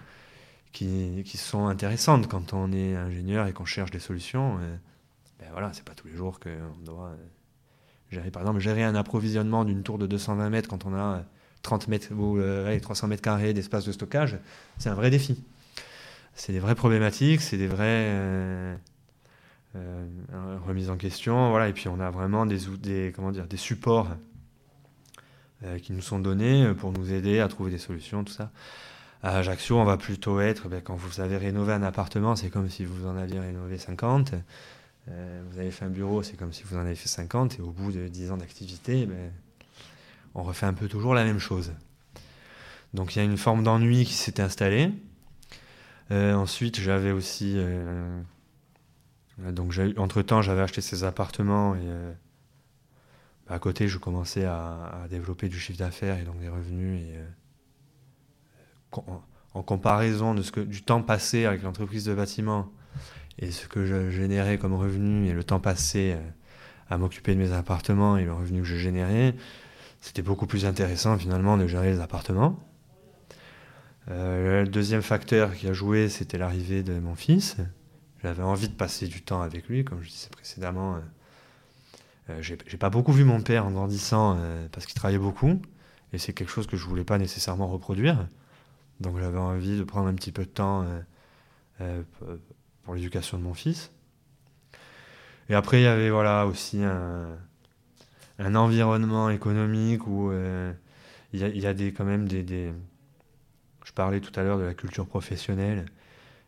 qui, 0.75 1.39
sont 1.39 1.69
intéressantes 1.69 2.29
quand 2.29 2.53
on 2.53 2.71
est 2.73 2.95
ingénieur 2.95 3.47
et 3.47 3.55
qu'on 3.55 3.65
cherche 3.65 3.91
des 3.91 3.99
solutions. 3.99 4.59
ben 5.39 5.49
voilà, 5.53 5.73
c'est 5.73 5.85
pas 5.85 5.95
tous 5.95 6.09
les 6.09 6.15
jours 6.15 6.39
qu'on 6.39 6.85
doit 6.85 7.09
euh, 7.09 7.17
gérer. 8.11 8.31
Par 8.31 8.43
exemple, 8.43 8.61
gérer 8.61 8.85
un 8.85 8.95
approvisionnement 8.95 9.65
d'une 9.65 9.83
tour 9.83 9.97
de 9.97 10.07
220 10.07 10.51
mètres 10.51 10.69
quand 10.69 10.85
on 10.85 10.95
a 10.95 11.25
30 11.63 11.89
mètres 11.89 12.13
ou 12.13 12.39
300 12.81 13.09
mètres 13.09 13.23
carrés 13.23 13.55
d'espace 13.55 13.87
de 13.87 13.93
stockage, 13.93 14.37
c'est 14.77 14.91
un 14.91 14.95
vrai 14.95 15.11
défi. 15.11 15.43
C'est 16.35 16.53
des 16.53 16.59
vraies 16.59 16.75
problématiques, 16.75 17.41
c'est 17.41 17.57
des 17.57 17.69
vraies 17.69 18.09
euh, 18.11 18.77
euh, 19.77 20.59
remises 20.67 20.91
en 20.91 20.97
question. 20.97 21.51
Voilà. 21.51 21.69
Et 21.69 21.73
puis 21.73 21.89
on 21.89 22.01
a 22.01 22.11
vraiment 22.11 22.45
des, 22.45 22.59
des, 22.81 23.13
comment 23.15 23.31
dire, 23.31 23.47
des 23.47 23.57
supports 23.57 24.09
euh, 25.65 25.79
qui 25.79 25.93
nous 25.93 26.03
sont 26.03 26.19
donnés 26.19 26.73
pour 26.75 26.93
nous 26.93 27.13
aider 27.13 27.41
à 27.41 27.49
trouver 27.49 27.71
des 27.71 27.79
solutions, 27.79 28.25
tout 28.25 28.33
ça. 28.33 28.51
À 29.25 29.39
Ajaccio, 29.39 29.79
on 29.79 29.85
va 29.85 29.97
plutôt 29.97 30.39
être, 30.41 30.69
ben, 30.69 30.83
quand 30.83 30.97
vous 30.97 31.23
avez 31.23 31.39
rénové 31.39 31.73
un 31.73 31.83
appartement, 31.83 32.37
c'est 32.37 32.51
comme 32.51 32.69
si 32.69 32.85
vous 32.85 33.07
en 33.07 33.17
aviez 33.17 33.41
rénové 33.41 33.79
50. 33.79 34.35
vous 35.07 35.59
avez 35.59 35.71
fait 35.71 35.87
un 35.87 35.89
bureau, 35.89 36.23
c'est 36.23 36.37
comme 36.37 36.53
si 36.53 36.63
vous 36.65 36.77
en 36.77 36.81
avez 36.81 36.95
fait 36.95 37.09
50. 37.09 37.59
Et 37.59 37.63
au 37.63 37.71
bout 37.71 37.91
de 37.91 38.07
10 38.07 38.33
ans 38.33 38.37
d'activité, 38.37 39.07
ben, 39.07 39.33
on 40.35 40.43
refait 40.43 40.67
un 40.67 40.75
peu 40.75 40.89
toujours 40.89 41.15
la 41.15 41.25
même 41.25 41.39
chose. 41.39 41.73
Donc 42.93 43.17
il 43.17 43.19
y 43.19 43.23
a 43.23 43.25
une 43.25 43.39
forme 43.39 43.65
d'ennui 43.65 44.05
qui 44.05 44.13
s'est 44.13 44.43
installée. 44.43 44.93
Euh, 46.11 46.35
ensuite, 46.35 46.79
j'avais 46.79 47.13
aussi. 47.13 47.55
Euh, 47.57 48.21
donc, 49.39 49.75
entre-temps, 49.97 50.43
j'avais 50.43 50.61
acheté 50.61 50.83
ces 50.83 51.03
appartements 51.03 51.75
et 51.75 51.81
euh, 51.83 52.13
à 53.49 53.59
côté, 53.59 53.89
je 53.89 53.97
commençais 53.97 54.45
à, 54.45 55.07
développer 55.11 55.49
du 55.49 55.59
chiffre 55.59 55.79
d'affaires 55.79 56.19
et 56.19 56.25
donc 56.25 56.39
des 56.41 56.49
revenus. 56.49 57.01
En, 59.55 59.63
comparaison 59.63 60.35
de 60.35 60.43
ce 60.43 60.53
que, 60.53 60.61
du 60.61 60.83
temps 60.83 61.03
passé 61.03 61.45
avec 61.45 61.63
l'entreprise 61.63 62.05
de 62.05 62.15
bâtiment 62.15 62.71
et 63.39 63.51
ce 63.51 63.67
que 63.67 63.85
je 63.85 64.11
générais 64.11 64.59
comme 64.59 64.75
revenu 64.75 65.29
et 65.29 65.33
le 65.33 65.45
temps 65.45 65.61
passé 65.61 66.17
à 66.91 66.99
m'occuper 66.99 67.35
de 67.35 67.41
mes 67.41 67.53
appartements 67.53 68.17
et 68.17 68.25
le 68.25 68.33
revenu 68.33 68.61
que 68.61 68.67
je 68.67 68.77
générais, 68.77 69.35
c'était 70.01 70.23
beaucoup 70.23 70.47
plus 70.47 70.67
intéressant 70.67 71.17
finalement 71.17 71.57
de 71.57 71.67
gérer 71.67 71.93
les 71.93 72.01
appartements. 72.01 72.59
Euh, 74.11 74.63
le 74.63 74.69
deuxième 74.69 75.03
facteur 75.03 75.55
qui 75.55 75.67
a 75.67 75.73
joué, 75.73 76.09
c'était 76.09 76.37
l'arrivée 76.37 76.83
de 76.83 76.99
mon 76.99 77.15
fils. 77.15 77.57
J'avais 78.23 78.43
envie 78.43 78.69
de 78.69 78.75
passer 78.75 79.07
du 79.07 79.23
temps 79.23 79.41
avec 79.41 79.69
lui, 79.69 79.85
comme 79.85 80.03
je 80.03 80.09
disais 80.09 80.29
précédemment. 80.31 80.97
Euh, 80.97 80.99
euh 82.31 82.43
j'ai 82.43 82.77
pas 82.77 82.91
beaucoup 82.91 83.13
vu 83.13 83.25
mon 83.25 83.41
père 83.41 83.67
en 83.67 83.71
grandissant 83.71 84.37
euh, 84.39 84.67
parce 84.73 84.87
qu'il 84.87 84.95
travaillait 84.95 85.19
beaucoup, 85.19 85.61
et 86.13 86.19
c'est 86.19 86.33
quelque 86.33 86.51
chose 86.51 86.67
que 86.67 86.77
je 86.77 86.85
voulais 86.85 87.05
pas 87.05 87.19
nécessairement 87.19 87.69
reproduire. 87.69 88.29
Donc 89.01 89.19
j'avais 89.19 89.39
envie 89.39 89.79
de 89.79 89.85
prendre 89.85 90.09
un 90.09 90.15
petit 90.15 90.33
peu 90.33 90.45
de 90.45 90.51
temps 90.51 90.87
pour 92.85 92.95
l'éducation 92.95 93.39
de 93.39 93.43
mon 93.43 93.55
fils. 93.55 93.91
Et 95.49 95.55
après, 95.55 95.81
il 95.81 95.85
y 95.85 95.89
avait 95.89 96.11
voilà 96.11 96.47
aussi 96.47 96.83
un, 96.83 97.37
environnement 98.55 99.31
économique 99.31 100.07
où 100.07 100.33
il 101.33 101.41
y, 101.41 101.67
a, 101.67 101.75
des, 101.75 101.93
quand 101.93 102.05
même 102.05 102.29
des, 102.29 102.73
je 103.85 103.93
parlais 103.93 104.21
tout 104.21 104.33
à 104.39 104.43
l'heure 104.43 104.59
de 104.59 104.65
la 104.65 104.75
culture 104.75 105.07
professionnelle. 105.07 105.85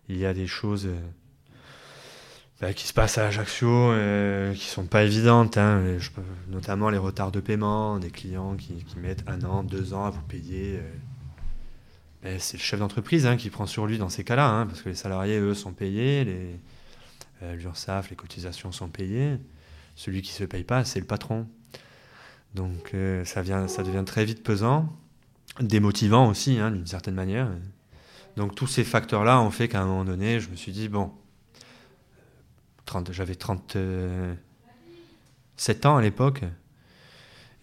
Il 0.09 0.17
y 0.17 0.27
a 0.27 0.33
des 0.33 0.47
choses 0.47 0.87
euh, 0.87 0.99
bah, 2.61 2.73
qui 2.73 2.87
se 2.87 2.93
passent 2.93 3.19
à 3.19 3.27
Ajaccio 3.27 3.69
euh, 3.69 4.55
qui 4.55 4.67
sont 4.67 4.87
pas 4.87 5.05
évidentes. 5.05 5.59
Hein. 5.59 5.99
notamment 6.49 6.91
les 6.91 6.99
retards 6.99 7.33
de 7.33 7.41
paiement, 7.41 7.99
des 7.99 8.11
clients 8.11 8.57
qui, 8.57 8.85
mettent 8.97 9.25
un 9.27 9.43
an, 9.43 9.63
deux 9.63 9.93
ans 9.93 10.07
à 10.07 10.11
vous 10.11 10.23
payer. 10.23 10.81
Euh. 12.27 12.37
c'est 12.39 12.57
le 12.57 12.63
chef 12.63 12.81
d'entreprise 12.81 13.27
hein, 13.27 13.37
qui 13.37 13.51
prend 13.51 13.67
sur 13.67 13.87
lui 13.87 13.99
dans 13.99 14.09
ces 14.09 14.25
cas-là, 14.25 14.49
hein, 14.49 14.67
parce 14.67 14.83
que 14.83 14.89
les 14.89 14.95
salariés, 14.95 15.39
eux, 15.39 15.55
sont 15.55 15.73
payés, 15.73 16.25
les 16.25 16.61
l'URSSAF, 17.43 18.09
les 18.09 18.17
cotisations 18.17 18.73
sont 18.73 18.89
payées. 18.89 19.37
Celui 19.95 20.23
qui 20.23 20.33
ne 20.33 20.37
se 20.37 20.45
paye 20.45 20.65
pas, 20.65 20.87
c'est 20.87 21.01
le 21.01 21.07
patron. 21.07 21.47
Donc 22.55 22.95
ça, 23.25 23.43
vient, 23.43 23.69
ça 23.69 23.83
devient 23.83 24.05
très 24.07 24.25
vite 24.25 24.43
pesant 24.43 24.89
démotivant 25.61 26.29
aussi, 26.29 26.59
hein, 26.59 26.71
d'une 26.71 26.87
certaine 26.87 27.15
manière. 27.15 27.49
Donc 28.37 28.55
tous 28.55 28.67
ces 28.67 28.85
facteurs-là 28.85 29.41
ont 29.41 29.51
fait 29.51 29.69
qu'à 29.69 29.81
un 29.81 29.87
moment 29.87 30.05
donné, 30.05 30.41
je 30.41 30.51
me 30.51 30.57
suis 30.57 30.73
dit, 30.73 30.89
bon, 30.89 31.13
j'avais 33.11 33.35
37 33.35 35.87
ans 35.87 35.97
à 35.97 36.03
l'époque, 36.03 36.43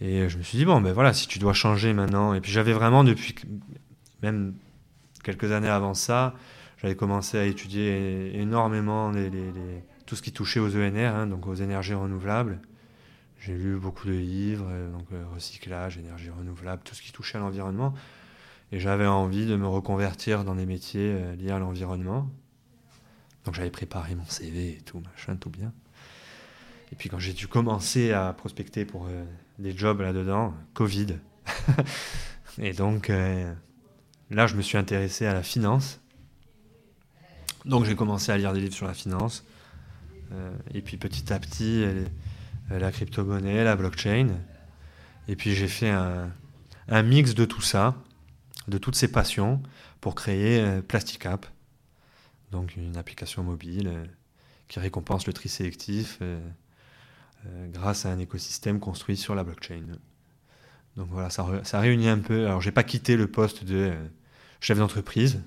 et 0.01 0.27
je 0.27 0.37
me 0.37 0.43
suis 0.43 0.57
dit, 0.57 0.65
bon, 0.65 0.81
ben 0.81 0.91
voilà, 0.91 1.13
si 1.13 1.27
tu 1.27 1.39
dois 1.39 1.53
changer 1.53 1.93
maintenant, 1.93 2.33
et 2.33 2.41
puis 2.41 2.51
j'avais 2.51 2.73
vraiment, 2.73 3.03
depuis 3.03 3.35
même 4.23 4.53
quelques 5.23 5.51
années 5.51 5.69
avant 5.69 5.93
ça, 5.93 6.33
j'avais 6.81 6.95
commencé 6.95 7.37
à 7.37 7.45
étudier 7.45 8.37
énormément 8.39 9.11
tout 10.05 10.15
ce 10.15 10.21
qui 10.21 10.31
touchait 10.31 10.59
aux 10.59 10.75
ENR, 10.75 11.15
hein, 11.15 11.27
donc 11.27 11.47
aux 11.47 11.55
énergies 11.55 11.93
renouvelables. 11.93 12.59
J'ai 13.45 13.57
lu 13.57 13.75
beaucoup 13.75 14.07
de 14.07 14.13
livres, 14.13 14.67
euh, 14.69 14.89
donc 14.89 15.05
euh, 15.11 15.21
recyclage, 15.33 15.97
énergie 15.97 16.29
renouvelable, 16.29 16.81
tout 16.85 16.95
ce 16.95 17.01
qui 17.01 17.11
touchait 17.11 17.37
à 17.37 17.41
l'environnement. 17.41 17.93
Et 18.71 18.79
j'avais 18.79 19.05
envie 19.05 19.45
de 19.45 19.57
me 19.57 19.67
reconvertir 19.67 20.45
dans 20.45 20.55
des 20.55 20.65
métiers 20.65 21.11
euh, 21.13 21.35
liés 21.35 21.51
à 21.51 21.59
l'environnement. 21.59 22.29
Donc 23.43 23.55
j'avais 23.55 23.69
préparé 23.69 24.15
mon 24.15 24.25
CV 24.25 24.77
et 24.77 24.81
tout, 24.81 25.01
machin, 25.01 25.35
tout 25.35 25.49
bien. 25.49 25.73
Et 26.93 26.95
puis 26.95 27.09
quand 27.09 27.19
j'ai 27.19 27.33
dû 27.33 27.47
commencer 27.49 28.13
à 28.13 28.31
prospecter 28.31 28.85
pour 28.85 29.09
des 29.59 29.75
jobs 29.75 29.99
là-dedans, 29.99 30.53
Covid. 30.73 31.17
et 32.59 32.71
donc 32.71 33.11
là, 34.29 34.47
je 34.47 34.55
me 34.55 34.61
suis 34.61 34.77
intéressé 34.77 35.25
à 35.25 35.33
la 35.33 35.43
finance. 35.43 35.99
Donc 37.65 37.85
j'ai 37.85 37.95
commencé 37.95 38.31
à 38.31 38.37
lire 38.37 38.53
des 38.53 38.59
livres 38.59 38.73
sur 38.73 38.87
la 38.87 38.93
finance. 38.93 39.45
et 40.73 40.81
puis 40.81 40.97
petit 40.97 41.31
à 41.31 41.39
petit, 41.39 41.85
euh, 42.71 42.79
la 42.79 42.91
crypto-monnaie, 42.91 43.63
la 43.63 43.75
blockchain. 43.75 44.29
Et 45.27 45.35
puis 45.35 45.53
j'ai 45.53 45.67
fait 45.67 45.89
un, 45.89 47.03
mix 47.03 47.33
de 47.33 47.45
tout 47.45 47.61
ça, 47.61 47.95
de 48.67 48.77
toutes 48.77 48.95
ces 48.95 49.11
passions, 49.11 49.61
pour 50.01 50.15
créer 50.15 50.59
euh, 50.61 50.81
Plasticap, 50.81 51.45
donc 52.51 52.75
une 52.75 52.97
application 52.97 53.43
mobile 53.43 53.87
euh, 53.87 54.05
qui 54.67 54.79
récompense 54.79 55.27
le 55.27 55.33
tri 55.33 55.49
sélectif 55.49 56.19
grâce 57.73 58.05
à 58.05 58.09
un 58.09 58.19
écosystème 58.19 58.79
construit 58.79 59.17
sur 59.17 59.35
la 59.35 59.43
blockchain. 59.43 59.83
Donc 60.97 61.07
voilà, 61.09 61.29
ça, 61.29 61.45
ça 61.63 61.79
réunit 61.79 62.07
un 62.07 62.19
peu. 62.19 62.45
Alors 62.45 62.61
j'ai 62.61 62.71
pas 62.71 62.83
quitté 62.83 63.15
le 63.17 63.27
poste 63.27 63.63
de 63.63 63.93
chef 64.59 64.77
d'entreprise, 64.77 65.41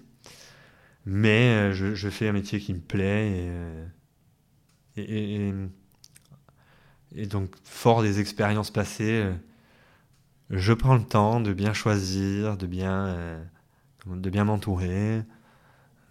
mais 1.05 1.73
je, 1.73 2.09
fais 2.09 2.29
un 2.29 2.33
métier 2.33 2.61
qui 2.61 2.75
me 2.75 2.81
plaît 2.81 3.49
et 4.97 5.53
et 7.17 7.27
donc, 7.27 7.55
fort 7.65 8.03
des 8.03 8.21
expériences 8.21 8.71
passées, 8.71 9.23
euh, 9.25 9.33
je 10.51 10.73
prends 10.75 10.95
le 10.95 11.03
temps 11.03 11.41
de 11.41 11.53
bien 11.55 11.73
choisir, 11.73 12.59
de 12.59 12.67
bien, 12.67 13.07
euh, 13.07 13.45
de 14.07 14.31
bien 14.31 14.45
m'entourer, 14.45 15.23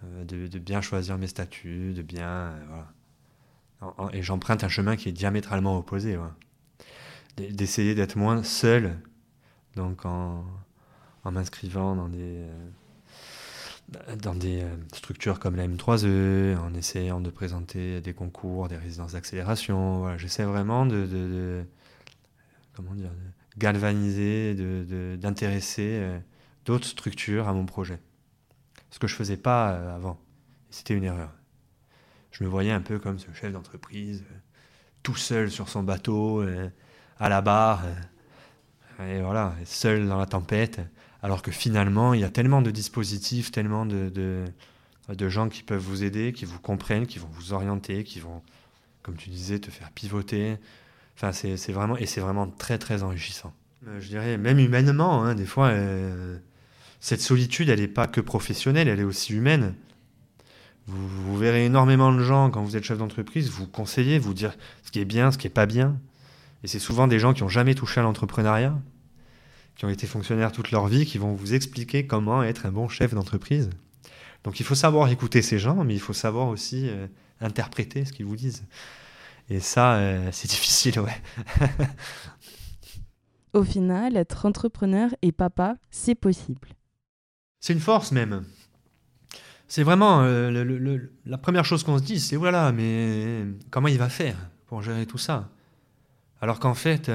euh, 0.04 0.26
de, 0.26 0.60
bien 0.60 0.82
choisir 0.82 1.18
mes 1.20 1.28
statuts, 1.28 1.94
de 1.94 2.02
bien. 2.02 2.54
voilà. 2.68 4.12
Et 4.14 4.24
j'emprunte 4.24 4.64
un 4.64 4.70
chemin 4.70 4.96
qui 4.96 5.10
est 5.10 5.12
diamétralement 5.12 5.78
opposé. 5.78 6.18
D'essayer 7.38 7.94
d'être 7.94 8.16
moins 8.16 8.42
seul, 8.42 8.98
donc 9.76 10.06
en, 10.06 10.46
en 11.24 11.32
m'inscrivant 11.32 11.96
dans 11.96 12.10
des 12.10 12.46
dans 14.24 14.36
des 14.36 14.64
euh, 14.64 14.76
structures 14.94 15.40
comme 15.40 15.56
la 15.56 15.68
M3E, 15.68 16.58
en 16.58 16.74
essayant 16.74 17.22
de 17.22 17.30
présenter 17.30 18.02
des 18.02 18.14
concours, 18.14 18.68
des 18.68 18.78
résidences 18.78 19.14
d'accélération. 19.14 20.00
Voilà, 20.00 20.18
J'essaie 20.18 20.44
vraiment 20.44 20.86
de, 20.86 21.64
comment 22.74 22.94
dire, 22.96 23.12
galvaniser, 23.58 24.56
d'intéresser 25.18 26.00
euh, 26.02 26.20
d'autres 26.66 26.88
structures 26.88 27.48
à 27.48 27.54
mon 27.54 27.66
projet. 27.66 28.00
Ce 28.90 29.00
que 29.00 29.08
je 29.08 29.14
ne 29.14 29.18
faisais 29.18 29.38
pas 29.38 29.74
euh, 29.74 29.96
avant. 29.96 30.20
C'était 30.72 30.96
une 30.96 31.04
erreur. 31.04 31.32
Je 32.32 32.44
me 32.44 32.50
voyais 32.50 32.72
un 32.72 32.82
peu 32.82 33.00
comme 33.00 33.20
ce 33.20 33.32
chef 33.34 33.54
d'entreprise, 33.54 34.26
tout 35.04 35.16
seul 35.16 35.50
sur 35.50 35.70
son 35.70 35.84
bateau, 35.84 36.44
à 37.18 37.30
la 37.30 37.42
barre, 37.42 37.84
et 39.04 39.22
voilà, 39.22 39.56
seul 39.66 40.08
dans 40.08 40.18
la 40.18 40.26
tempête. 40.26 40.80
Alors 41.22 41.42
que 41.42 41.52
finalement, 41.52 42.14
il 42.14 42.22
y 42.22 42.24
a 42.24 42.30
tellement 42.30 42.62
de 42.62 42.72
dispositifs, 42.72 43.52
tellement 43.52 43.86
de, 43.86 44.10
de, 44.10 45.30
gens 45.30 45.50
qui 45.50 45.64
peuvent 45.64 45.82
vous 45.82 46.04
aider, 46.04 46.34
qui 46.34 46.46
vous 46.46 46.60
comprennent, 46.60 47.08
qui 47.08 47.20
vont 47.20 47.30
vous 47.32 47.54
orienter, 47.54 48.04
qui 48.04 48.20
vont, 48.20 48.42
comme 49.02 49.16
tu 49.16 49.30
disais, 49.30 49.60
te 49.60 49.72
faire 49.72 49.92
pivoter. 49.92 50.58
Enfin, 51.16 51.32
c'est 51.32 51.72
vraiment, 51.72 51.98
et 51.98 52.06
c'est 52.06 52.22
vraiment 52.22 52.48
très, 52.48 52.78
très 52.78 53.02
enrichissant. 53.02 53.54
Euh, 53.88 54.00
je 54.00 54.08
dirais, 54.08 54.38
même 54.38 54.60
humainement, 54.60 55.24
hein, 55.24 55.36
des 55.36 55.46
fois, 55.46 55.68
euh, 55.68 56.38
cette 57.00 57.22
solitude, 57.22 57.70
elle 57.70 57.80
n'est 57.80 57.88
pas 57.88 58.08
que 58.08 58.22
professionnelle, 58.22 58.88
elle 58.88 59.00
est 59.00 59.04
aussi 59.04 59.34
humaine. 59.34 59.74
Vous, 60.88 61.08
vous, 61.08 61.38
verrez 61.38 61.66
énormément 61.66 62.14
de 62.14 62.22
gens, 62.22 62.52
quand 62.52 62.62
vous 62.62 62.78
êtes 62.78 62.84
chef 62.84 63.00
d'entreprise, 63.00 63.50
vous 63.50 63.66
conseiller, 63.66 64.20
vous 64.20 64.36
dire 64.36 64.54
ce 64.84 64.92
qui 64.92 65.00
est 65.00 65.06
bien, 65.06 65.32
ce 65.32 65.40
qui 65.40 65.48
n'est 65.48 65.54
pas 65.54 65.66
bien. 65.66 65.98
Et 66.66 66.68
c'est 66.68 66.80
souvent 66.80 67.08
des 67.08 67.20
gens 67.20 67.32
qui 67.36 67.44
n'ont 67.44 67.48
jamais 67.48 67.76
touché 67.76 68.00
à 68.00 68.04
l'entrepreneuriat, 68.04 68.76
qui 69.76 69.86
ont 69.86 69.90
été 69.90 70.08
fonctionnaires 70.08 70.52
toute 70.52 70.72
leur 70.72 70.88
vie, 70.88 71.06
qui 71.06 71.20
vont 71.20 71.32
vous 71.32 71.54
expliquer 71.54 72.08
comment 72.08 72.42
être 72.42 72.66
un 72.66 72.72
bon 72.72 72.90
chef 72.90 73.14
d'entreprise. 73.14 73.70
Donc 74.44 74.60
il 74.60 74.66
faut 74.66 74.74
savoir 74.74 75.10
écouter 75.10 75.44
ces 75.44 75.60
gens, 75.60 75.84
mais 75.84 75.94
il 75.94 76.00
faut 76.00 76.12
savoir 76.12 76.48
aussi 76.48 76.90
euh, 76.90 77.06
interpréter 77.40 78.04
ce 78.04 78.12
qu'ils 78.12 78.26
vous 78.26 78.36
disent. 78.36 78.64
Et 79.52 79.60
ça, 79.60 79.98
euh, 79.98 80.30
c'est 80.32 80.50
difficile, 80.50 81.00
ouais. 81.02 81.22
Au 83.54 83.64
final, 83.64 84.18
être 84.18 84.48
entrepreneur 84.48 85.12
et 85.22 85.32
papa, 85.32 85.76
c'est 85.92 86.16
possible. 86.16 86.70
C'est 87.60 87.74
une 87.74 87.80
force 87.80 88.12
même. 88.12 88.44
C'est 89.68 89.84
vraiment 89.84 90.24
euh, 90.24 90.98
la 91.28 91.38
première 91.38 91.64
chose 91.64 91.84
qu'on 91.84 92.00
se 92.00 92.04
dit, 92.04 92.20
c'est 92.20 92.38
voilà, 92.38 92.72
mais 92.72 93.46
comment 93.70 93.88
il 93.88 94.00
va 94.00 94.10
faire 94.10 94.50
pour 94.66 94.82
gérer 94.82 95.06
tout 95.06 95.20
ça? 95.20 95.52
Alors 96.46 96.60
qu'en 96.60 96.76
fait, 96.76 97.10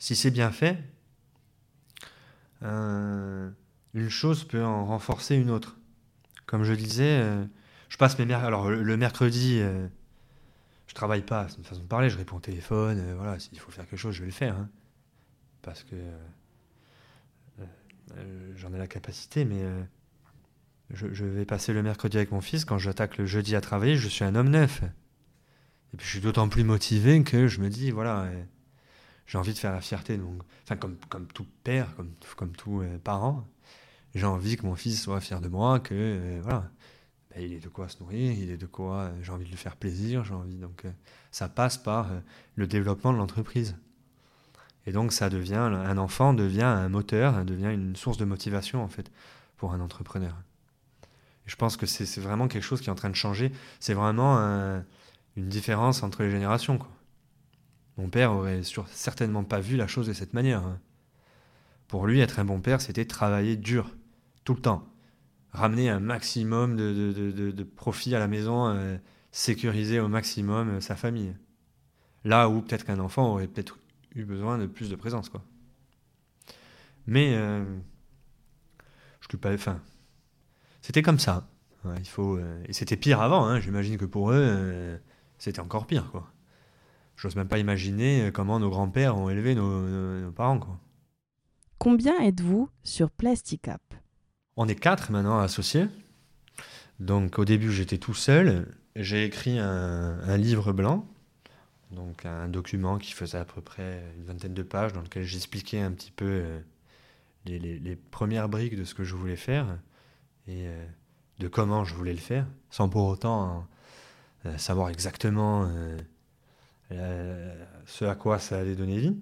si 0.00 0.16
c'est 0.16 0.32
bien 0.32 0.50
fait, 0.50 0.76
euh, 2.64 3.48
une 3.92 4.08
chose 4.08 4.42
peut 4.42 4.64
en 4.64 4.84
renforcer 4.84 5.36
une 5.36 5.48
autre. 5.48 5.76
Comme 6.44 6.64
je 6.64 6.72
disais, 6.72 7.20
euh, 7.20 7.44
je 7.88 7.96
passe 7.96 8.18
mes 8.18 8.24
mercredis. 8.24 8.46
Alors 8.48 8.68
le, 8.68 8.96
mercredi, 8.96 9.60
euh, 9.60 9.86
je 10.88 10.94
travaille 10.94 11.22
pas, 11.22 11.46
c'est 11.48 11.58
une 11.58 11.64
façon 11.64 11.82
de 11.82 11.86
parler, 11.86 12.10
je 12.10 12.16
réponds 12.16 12.38
au 12.38 12.40
téléphone, 12.40 13.14
voilà, 13.14 13.38
s'il 13.38 13.60
faut 13.60 13.70
faire 13.70 13.86
quelque 13.86 13.98
chose, 13.98 14.12
je 14.12 14.22
vais 14.22 14.26
le 14.26 14.32
faire. 14.32 14.56
Hein. 14.56 14.68
parce 15.62 15.84
que 15.84 15.94
j'en 18.56 18.74
ai 18.74 18.78
la 18.78 18.88
capacité, 18.88 19.44
mais 19.44 19.62
je, 20.90 21.24
vais 21.24 21.44
passer 21.44 21.72
le 21.72 21.84
mercredi 21.84 22.16
avec 22.16 22.32
mon 22.32 22.40
fils. 22.40 22.64
Quand 22.64 22.78
j'attaque 22.78 23.18
le 23.18 23.26
jeudi 23.26 23.54
à 23.54 23.60
travailler, 23.60 23.96
je 23.96 24.08
suis 24.08 24.24
un 24.24 24.34
homme 24.34 24.50
neuf. 24.50 24.82
Et 25.92 25.96
puis 25.96 26.06
je 26.06 26.10
suis 26.10 26.20
d'autant 26.20 26.48
plus 26.48 26.64
motivé 26.64 27.22
que 27.22 27.46
je 27.46 27.60
me 27.60 27.70
dis, 27.70 27.92
voilà 27.92 28.28
j'ai 29.26 29.38
envie 29.38 29.52
de 29.52 29.58
faire 29.58 29.72
la 29.72 29.80
fierté. 29.80 30.16
Donc, 30.16 30.42
enfin, 30.64 30.76
comme, 30.76 30.96
comme 31.08 31.26
tout 31.26 31.46
père, 31.62 31.94
comme, 31.96 32.10
comme 32.36 32.52
tout 32.52 32.80
euh, 32.80 32.98
parent, 32.98 33.46
j'ai 34.14 34.26
envie 34.26 34.56
que 34.56 34.66
mon 34.66 34.74
fils 34.74 35.02
soit 35.02 35.20
fier 35.20 35.40
de 35.40 35.48
moi, 35.48 35.80
que 35.80 35.94
euh, 35.94 36.40
voilà, 36.42 36.70
ben, 37.30 37.42
il 37.42 37.52
est 37.52 37.60
de 37.60 37.68
quoi 37.68 37.88
se 37.88 38.00
nourrir, 38.00 38.32
il 38.38 38.50
est 38.50 38.56
de 38.56 38.66
quoi, 38.66 38.94
euh, 38.94 39.22
j'ai 39.22 39.32
envie 39.32 39.44
de 39.44 39.50
lui 39.50 39.56
faire 39.56 39.76
plaisir, 39.76 40.24
j'ai 40.24 40.34
envie. 40.34 40.56
Donc, 40.56 40.84
ça 41.30 41.48
passe 41.48 41.78
par 41.78 42.08
le 42.54 42.66
développement 42.66 43.12
de 43.12 43.18
l'entreprise. 43.18 43.76
Et 44.86 44.92
donc, 44.92 45.12
ça 45.12 45.30
devient, 45.30 45.54
un 45.54 45.98
enfant 45.98 46.34
devient 46.34 46.62
un 46.62 46.88
moteur, 46.90 47.44
devient 47.44 47.72
une 47.72 47.96
source 47.96 48.18
de 48.18 48.24
motivation, 48.24 48.84
en 48.84 48.88
fait, 48.88 49.10
pour 49.56 49.72
un 49.72 49.80
entrepreneur. 49.80 50.36
Je 51.46 51.56
pense 51.56 51.76
que 51.76 51.86
c'est 51.86 52.20
vraiment 52.20 52.48
quelque 52.48 52.62
chose 52.62 52.80
qui 52.80 52.88
est 52.88 52.92
en 52.92 52.94
train 52.94 53.10
de 53.10 53.16
changer. 53.16 53.50
C'est 53.80 53.94
vraiment 53.94 54.36
une 55.36 55.48
différence 55.48 56.02
entre 56.02 56.22
les 56.22 56.30
générations, 56.30 56.78
quoi. 56.78 56.88
Mon 57.96 58.08
père 58.08 58.32
aurait 58.32 58.62
certainement 58.90 59.44
pas 59.44 59.60
vu 59.60 59.76
la 59.76 59.86
chose 59.86 60.06
de 60.06 60.12
cette 60.12 60.34
manière. 60.34 60.64
Hein. 60.64 60.80
Pour 61.88 62.06
lui, 62.06 62.20
être 62.20 62.38
un 62.40 62.44
bon 62.44 62.60
père, 62.60 62.80
c'était 62.80 63.04
travailler 63.04 63.56
dur, 63.56 63.94
tout 64.44 64.54
le 64.54 64.60
temps. 64.60 64.88
Ramener 65.52 65.88
un 65.88 66.00
maximum 66.00 66.76
de, 66.76 67.62
profit 67.76 68.14
à 68.14 68.18
la 68.18 68.26
maison, 68.26 68.68
euh, 68.68 68.96
sécuriser 69.30 70.00
au 70.00 70.08
maximum 70.08 70.70
euh, 70.70 70.80
sa 70.80 70.96
famille. 70.96 71.36
Là 72.24 72.48
où 72.48 72.62
peut-être 72.62 72.84
qu'un 72.84 72.98
enfant 72.98 73.30
aurait 73.30 73.46
peut-être 73.46 73.78
eu 74.14 74.24
besoin 74.24 74.58
de 74.58 74.66
plus 74.66 74.90
de 74.90 74.96
présence. 74.96 75.28
quoi. 75.28 75.44
Mais 77.06 77.34
euh, 77.36 77.64
je 79.20 79.36
pas. 79.36 79.52
Enfin, 79.52 79.80
c'était 80.80 81.02
comme 81.02 81.20
ça. 81.20 81.46
il 81.98 82.08
faut, 82.08 82.38
et 82.66 82.72
c'était 82.72 82.96
pire 82.96 83.20
avant. 83.20 83.46
Hein. 83.46 83.60
J'imagine 83.60 83.98
que 83.98 84.04
pour 84.04 84.32
eux, 84.32 84.98
c'était 85.38 85.60
encore 85.60 85.86
pire. 85.86 86.10
quoi. 86.10 86.33
J'ose 87.16 87.36
même 87.36 87.48
pas 87.48 87.58
imaginer 87.58 88.30
comment 88.32 88.58
nos 88.58 88.70
grands-pères 88.70 89.16
ont 89.16 89.30
élevé 89.30 89.54
nos, 89.54 90.32
parents. 90.32 90.58
Quoi. 90.58 90.78
Combien 91.78 92.18
êtes-vous 92.20 92.68
sur 92.82 93.10
Plasticap 93.10 93.82
On 94.56 94.68
est 94.68 94.74
quatre 94.74 95.10
maintenant 95.10 95.38
associés. 95.38 95.86
Donc 97.00 97.38
au 97.38 97.44
début 97.44 97.72
j'étais 97.72 97.98
tout 97.98 98.14
seul. 98.14 98.74
J'ai 98.96 99.24
écrit 99.24 99.58
un, 99.58 100.36
livre 100.36 100.72
blanc, 100.72 101.06
donc 101.90 102.24
un 102.26 102.48
document 102.48 102.98
qui 102.98 103.12
faisait 103.12 103.38
à 103.38 103.44
peu 103.44 103.60
près 103.60 104.04
une 104.16 104.24
vingtaine 104.24 104.54
de 104.54 104.62
pages 104.62 104.92
dans 104.92 105.00
lequel 105.00 105.24
j'expliquais 105.24 105.80
un 105.80 105.90
petit 105.90 106.12
peu 106.12 106.24
euh, 106.24 106.60
les, 107.46 107.96
premières 107.96 108.48
briques 108.48 108.76
de 108.76 108.84
ce 108.84 108.94
que 108.94 109.02
je 109.02 109.16
voulais 109.16 109.36
faire 109.36 109.66
et 110.46 110.68
euh, 110.68 110.86
de 111.40 111.48
comment 111.48 111.84
je 111.84 111.94
voulais 111.94 112.12
le 112.12 112.20
faire, 112.20 112.46
sans 112.70 112.88
pour 112.88 113.08
autant 113.08 113.66
euh, 114.46 114.56
savoir 114.58 114.90
exactement 114.90 115.68
euh, 116.92 117.54
ce 117.86 118.04
à 118.04 118.14
quoi 118.14 118.38
ça 118.38 118.58
allait 118.58 118.76
donner 118.76 118.98
vie. 118.98 119.16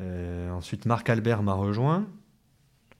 Euh, 0.00 0.50
ensuite, 0.50 0.86
Marc 0.86 1.08
Albert 1.08 1.42
m'a 1.42 1.54
rejoint. 1.54 2.06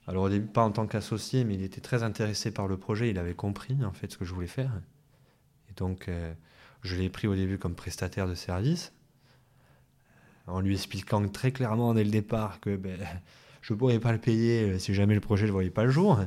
Alors 0.06 0.24
au 0.24 0.28
début, 0.28 0.46
pas 0.46 0.62
en 0.62 0.70
tant 0.70 0.86
qu'associé, 0.86 1.44
mais 1.44 1.54
il 1.54 1.62
était 1.62 1.80
très 1.80 2.02
intéressé 2.02 2.50
par 2.50 2.68
le 2.68 2.76
projet. 2.76 3.10
Il 3.10 3.18
avait 3.18 3.34
compris 3.34 3.76
en 3.84 3.92
fait 3.92 4.10
ce 4.10 4.16
que 4.16 4.24
je 4.24 4.32
voulais 4.32 4.46
faire. 4.46 4.70
Et 5.68 5.74
donc, 5.74 6.08
euh, 6.08 6.32
je 6.82 6.96
l'ai 6.96 7.10
pris 7.10 7.26
au 7.26 7.34
début 7.34 7.58
comme 7.58 7.74
prestataire 7.74 8.28
de 8.28 8.34
service, 8.34 8.92
en 10.46 10.60
lui 10.60 10.74
expliquant 10.74 11.26
très 11.28 11.50
clairement 11.50 11.92
dès 11.92 12.04
le 12.04 12.10
départ 12.10 12.60
que 12.60 12.76
ben, 12.76 12.98
je 13.62 13.72
ne 13.74 13.78
pourrais 13.78 13.98
pas 13.98 14.12
le 14.12 14.18
payer 14.18 14.78
si 14.78 14.94
jamais 14.94 15.14
le 15.14 15.20
projet 15.20 15.46
ne 15.46 15.52
voyait 15.52 15.70
pas 15.70 15.84
le 15.84 15.90
jour. 15.90 16.20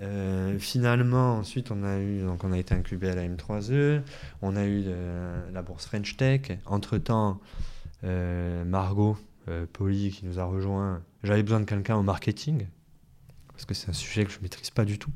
Euh, 0.00 0.58
finalement, 0.58 1.36
ensuite, 1.38 1.70
on 1.70 1.82
a 1.82 1.98
eu, 1.98 2.22
donc 2.22 2.44
on 2.44 2.52
a 2.52 2.58
été 2.58 2.74
incubé 2.74 3.10
à 3.10 3.14
la 3.14 3.26
M3E, 3.26 4.02
on 4.42 4.56
a 4.56 4.64
eu 4.64 4.84
la 5.52 5.62
bourse 5.62 5.86
French 5.86 6.16
Tech. 6.16 6.52
Entre 6.66 6.98
temps, 6.98 7.40
euh, 8.04 8.64
Margot 8.64 9.16
euh, 9.48 9.66
qui 9.76 10.20
nous 10.24 10.38
a 10.38 10.44
rejoint. 10.44 11.02
J'avais 11.22 11.42
besoin 11.42 11.60
de 11.60 11.64
quelqu'un 11.64 11.96
au 11.96 12.02
marketing 12.02 12.66
parce 13.48 13.64
que 13.66 13.74
c'est 13.74 13.90
un 13.90 13.94
sujet 13.94 14.24
que 14.24 14.30
je 14.30 14.38
maîtrise 14.40 14.70
pas 14.70 14.84
du 14.84 14.98
tout. 14.98 15.10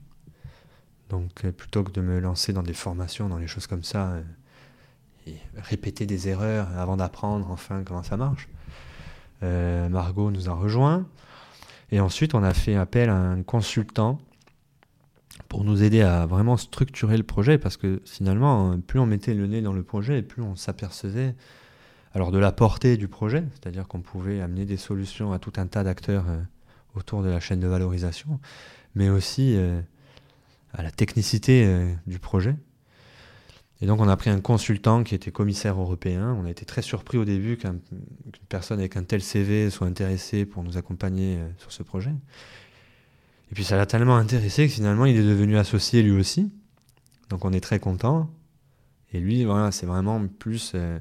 Donc, 1.09 1.47
plutôt 1.51 1.83
que 1.83 1.93
de 1.93 2.01
me 2.01 2.19
lancer 2.19 2.53
dans 2.53 2.63
des 2.63 2.75
formations, 2.75 3.29
dans 3.29 3.39
les 3.39 3.47
choses 3.47 3.67
comme 3.67 3.85
ça, 3.85 4.17
et 5.27 5.37
répéter 5.57 6.05
des 6.05 6.29
erreurs 6.29 6.69
avant 6.77 6.97
d'apprendre 6.97 7.51
enfin 7.51 7.83
comment 7.85 8.03
ça 8.03 8.19
marche, 8.19 8.49
Margot 9.41 10.31
nous 10.31 10.51
a 10.51 10.53
rejoint. 10.53 11.07
Et 11.91 12.01
ensuite, 12.01 12.35
on 12.35 12.43
a 12.43 12.53
fait 12.53 12.75
appel 12.75 13.09
à 13.09 13.17
un 13.17 13.43
consultant 13.43 14.19
pour 15.49 15.65
nous 15.65 15.83
aider 15.83 16.01
à 16.01 16.27
vraiment 16.27 16.57
structurer 16.57 17.17
le 17.17 17.23
projet, 17.23 17.59
parce 17.59 17.77
que 17.77 18.01
finalement, 18.05 18.79
plus 18.79 18.99
on 18.99 19.07
mettait 19.07 19.35
le 19.35 19.47
nez 19.47 19.63
dans 19.63 19.73
le 19.73 19.83
projet, 19.83 20.23
plus 20.23 20.43
on 20.43 20.57
s'apercevait 20.57 21.35
alors 22.15 22.31
de 22.31 22.39
la 22.39 22.53
portée 22.53 22.97
du 22.97 23.09
projet, 23.09 23.45
c'est-à-dire 23.55 23.89
qu'on 23.89 24.01
pouvait 24.01 24.41
amener 24.41 24.65
des 24.65 24.77
solutions 24.77 25.33
à 25.33 25.39
tout 25.39 25.53
un 25.57 25.67
tas 25.67 25.83
d'acteurs 25.83 26.25
euh, 26.29 26.41
autour 26.95 27.23
de 27.23 27.29
la 27.29 27.41
chaîne 27.41 27.61
de 27.61 27.67
valorisation, 27.67 28.41
mais 28.95 29.09
aussi 29.09 29.57
euh, 29.57 29.81
à 30.73 30.83
la 30.83 30.93
technicité 30.93 31.65
euh, 31.67 31.93
du 32.07 32.21
projet. 32.21 32.55
Et 33.81 33.87
donc 33.87 34.01
on 34.01 34.09
a 34.09 34.17
pris 34.17 34.31
un 34.31 34.41
consultant 34.41 35.03
qui 35.03 35.17
était 35.17 35.33
commissaire 35.33 35.79
européen. 35.79 36.39
On 36.41 36.47
a 36.47 36.51
été 36.51 36.65
très 36.65 36.83
surpris 36.83 37.19
au 37.19 37.25
début 37.25 37.57
qu'une 37.57 37.81
personne 38.49 38.79
avec 38.79 38.97
un 38.97 39.03
tel 39.03 39.21
CV 39.21 39.69
soit 39.69 39.89
intéressée 39.89 40.47
pour 40.47 40.63
nous 40.63 40.79
accompagner 40.79 41.39
sur 41.59 41.73
ce 41.73 41.83
projet. 41.83 42.13
Et 43.55 43.59
puis 43.59 43.63
ça 43.63 43.77
l'a 43.77 43.87
tellement 43.87 44.17
intéressé 44.17 44.67
que 44.67 44.73
finalement 44.73 45.05
il 45.05 45.17
est 45.17 45.23
devenu 45.23 45.57
associé 45.57 46.03
lui 46.03 46.11
aussi. 46.11 46.51
Donc 47.31 47.45
on 47.45 47.53
est 47.53 47.61
très 47.61 47.79
content. 47.79 48.29
Et 49.13 49.21
lui, 49.21 49.45
voilà, 49.45 49.71
c'est 49.71 49.87
vraiment 49.87 50.27
plus 50.27 50.73
euh, 50.75 50.99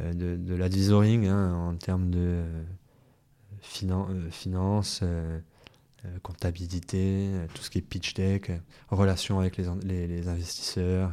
euh, 0.00 0.36
de, 0.36 0.54
l'advisoring 0.54 1.26
hein, 1.26 1.52
en 1.52 1.74
termes 1.74 2.12
de 2.12 2.20
euh, 2.20 2.62
finance, 4.30 5.02
comptabilité, 6.22 7.28
tout 7.54 7.64
ce 7.64 7.70
qui 7.70 7.78
est 7.78 7.82
pitch 7.82 8.14
deck, 8.14 8.52
relation 8.92 9.40
avec 9.40 9.56
les, 9.56 10.28
investisseurs. 10.28 11.10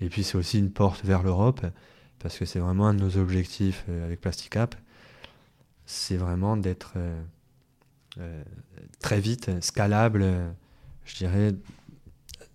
Et 0.00 0.08
puis 0.08 0.24
c'est 0.24 0.38
aussi 0.38 0.60
une 0.60 0.70
porte 0.70 1.04
vers 1.04 1.22
l'Europe, 1.22 1.60
parce 2.20 2.38
que 2.38 2.46
c'est 2.46 2.58
vraiment 2.58 2.86
un 2.86 2.94
de 2.94 3.00
nos 3.00 3.18
objectifs 3.18 3.84
avec 4.02 4.22
Plasticap. 4.22 4.76
C'est 5.84 6.16
vraiment 6.16 6.56
d'être 6.56 6.94
euh, 6.96 7.22
très 9.00 9.20
vite, 9.20 9.50
scalable, 9.62 10.24
je 11.04 11.16
dirais, 11.16 11.52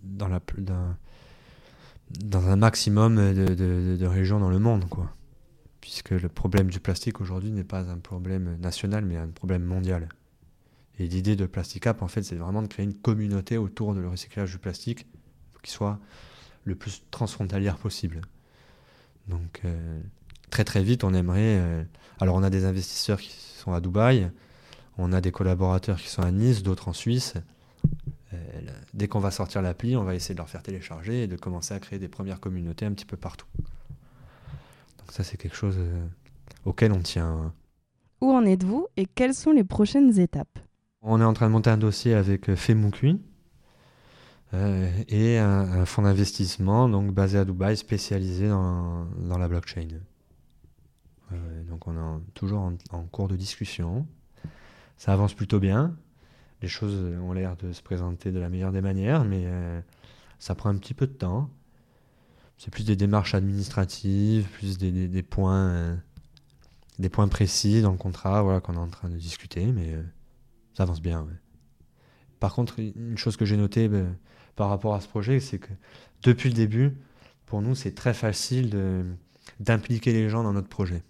dans, 0.03 0.29
un 2.47 2.55
maximum 2.55 3.15
de, 3.15 4.05
régions 4.05 4.39
dans 4.39 4.49
le 4.49 4.59
monde. 4.59 4.87
Quoi. 4.89 5.13
Puisque 5.81 6.11
le 6.11 6.29
problème 6.29 6.69
du 6.69 6.79
plastique 6.79 7.21
aujourd'hui 7.21 7.51
n'est 7.51 7.63
pas 7.63 7.89
un 7.89 7.97
problème 7.97 8.57
national, 8.59 9.05
mais 9.05 9.17
un 9.17 9.27
problème 9.27 9.63
mondial. 9.63 10.09
Et 10.99 11.07
l'idée 11.07 11.37
de 11.37 11.45
Plasticap, 11.45 12.01
en 12.01 12.09
fait, 12.09 12.23
c'est 12.23 12.35
vraiment 12.35 12.61
de 12.61 12.67
créer 12.67 12.83
une 12.83 12.93
communauté 12.93 13.57
autour 13.57 13.95
de 13.95 14.01
le 14.01 14.09
recyclage 14.09 14.51
du 14.51 14.59
plastique 14.59 15.07
qui 15.63 15.71
soit 15.71 15.97
le 16.65 16.75
plus 16.75 17.03
transfrontalière 17.09 17.77
possible. 17.77 18.21
Donc, 19.27 19.61
euh, 19.63 20.01
très 20.49 20.65
très 20.65 20.83
vite, 20.83 21.05
on 21.05 21.13
aimerait. 21.13 21.57
Euh, 21.57 21.83
alors, 22.19 22.35
on 22.35 22.43
a 22.43 22.49
des 22.49 22.65
investisseurs 22.65 23.19
qui 23.21 23.31
sont 23.31 23.71
à 23.73 23.79
Dubaï, 23.79 24.29
on 24.99 25.13
a 25.13 25.21
des 25.21 25.31
collaborateurs 25.31 25.97
qui 25.97 26.09
sont 26.09 26.21
à 26.21 26.31
Nice, 26.31 26.61
d'autres 26.61 26.89
en 26.89 26.93
Suisse. 26.93 27.35
Euh, 28.33 28.37
dès 28.93 29.07
qu'on 29.07 29.19
va 29.19 29.31
sortir 29.31 29.61
l'appli, 29.61 29.95
on 29.95 30.03
va 30.03 30.13
essayer 30.13 30.35
de 30.35 30.39
leur 30.39 30.49
faire 30.49 30.61
télécharger 30.61 31.23
et 31.23 31.27
de 31.27 31.37
commencer 31.37 31.73
à 31.73 31.79
créer 31.79 31.99
des 31.99 32.09
premières 32.09 32.41
communautés 32.41 32.85
un 32.85 32.91
petit 32.91 33.05
peu 33.05 33.15
partout. 33.15 33.47
Donc 34.99 35.11
ça, 35.11 35.23
c'est 35.23 35.37
quelque 35.37 35.55
chose 35.55 35.77
euh, 35.79 36.05
auquel 36.65 36.91
on 36.91 36.99
tient. 36.99 37.29
Hein. 37.29 37.53
Où 38.19 38.31
en 38.31 38.45
êtes-vous 38.45 38.87
et 38.97 39.05
quelles 39.05 39.33
sont 39.33 39.51
les 39.51 39.63
prochaines 39.63 40.19
étapes? 40.19 40.59
On 41.01 41.21
est 41.21 41.23
en 41.23 41.33
train 41.33 41.47
de 41.47 41.53
monter 41.53 41.69
un 41.69 41.77
dossier 41.77 42.13
avec 42.13 42.49
euh, 42.49 42.57
et 45.07 45.37
un, 45.37 45.85
fonds 45.85 46.01
d'investissement 46.01 46.89
donc 46.89 47.13
basé 47.13 47.37
à 47.37 47.45
Dubaï 47.45 47.77
spécialisé 47.77 48.49
dans, 48.49 49.05
dans 49.05 49.37
la 49.37 49.47
blockchain. 49.47 49.87
donc 51.69 51.87
on 51.87 51.93
est 51.93 52.33
toujours 52.33 52.69
en, 52.91 53.03
cours 53.03 53.29
de 53.29 53.37
discussion. 53.37 54.05
Ça 54.99 55.13
avance 55.13 55.33
plutôt 55.33 55.59
bien. 55.59 55.95
Les 56.61 56.67
choses 56.67 57.17
ont 57.21 57.31
l'air 57.31 57.55
de 57.55 57.71
se 57.71 57.81
présenter 57.81 58.33
de 58.33 58.39
la 58.39 58.49
meilleure 58.49 58.73
des 58.73 58.81
manières, 58.81 59.23
mais 59.23 59.43
euh, 59.45 59.79
ça 60.39 60.55
prend 60.55 60.69
un 60.69 60.75
petit 60.75 60.93
peu 60.93 61.07
de 61.07 61.13
temps. 61.13 61.49
C'est 62.57 62.69
plus 62.69 62.83
des 62.83 62.97
démarches 62.97 63.33
administratives, 63.33 64.45
plus 64.49 64.77
des, 64.77 65.23
points, 65.23 65.69
euh, 65.69 65.95
des 66.99 67.07
points 67.07 67.29
précis 67.29 67.81
dans 67.81 67.93
le 67.93 67.97
contrat 67.97 68.43
voilà, 68.43 68.59
qu'on 68.59 68.73
est 68.73 68.77
en 68.77 68.89
train 68.89 69.07
de 69.07 69.15
discuter, 69.15 69.67
mais 69.67 69.95
ça 70.73 70.83
avance 70.83 71.01
bien. 71.01 71.25
Par 72.41 72.53
contre, 72.53 72.79
une 72.79 73.17
chose 73.17 73.37
que 73.37 73.45
j'ai 73.45 73.55
notée, 73.55 73.87
ben, 73.87 74.17
par 74.57 74.67
rapport 74.67 74.95
à 74.95 74.99
ce 74.99 75.07
projet, 75.07 75.39
c'est 75.39 75.59
que 75.59 75.71
depuis 76.23 76.49
le 76.49 76.55
début, 76.55 76.97
pour 77.45 77.61
nous, 77.61 77.73
c'est 77.73 77.95
très 77.95 78.13
facile 78.13 78.75
d'impliquer 79.61 80.11
les 80.11 80.27
gens 80.27 80.43
dans 80.43 80.51
notre 80.51 80.67
projet. 80.67 81.03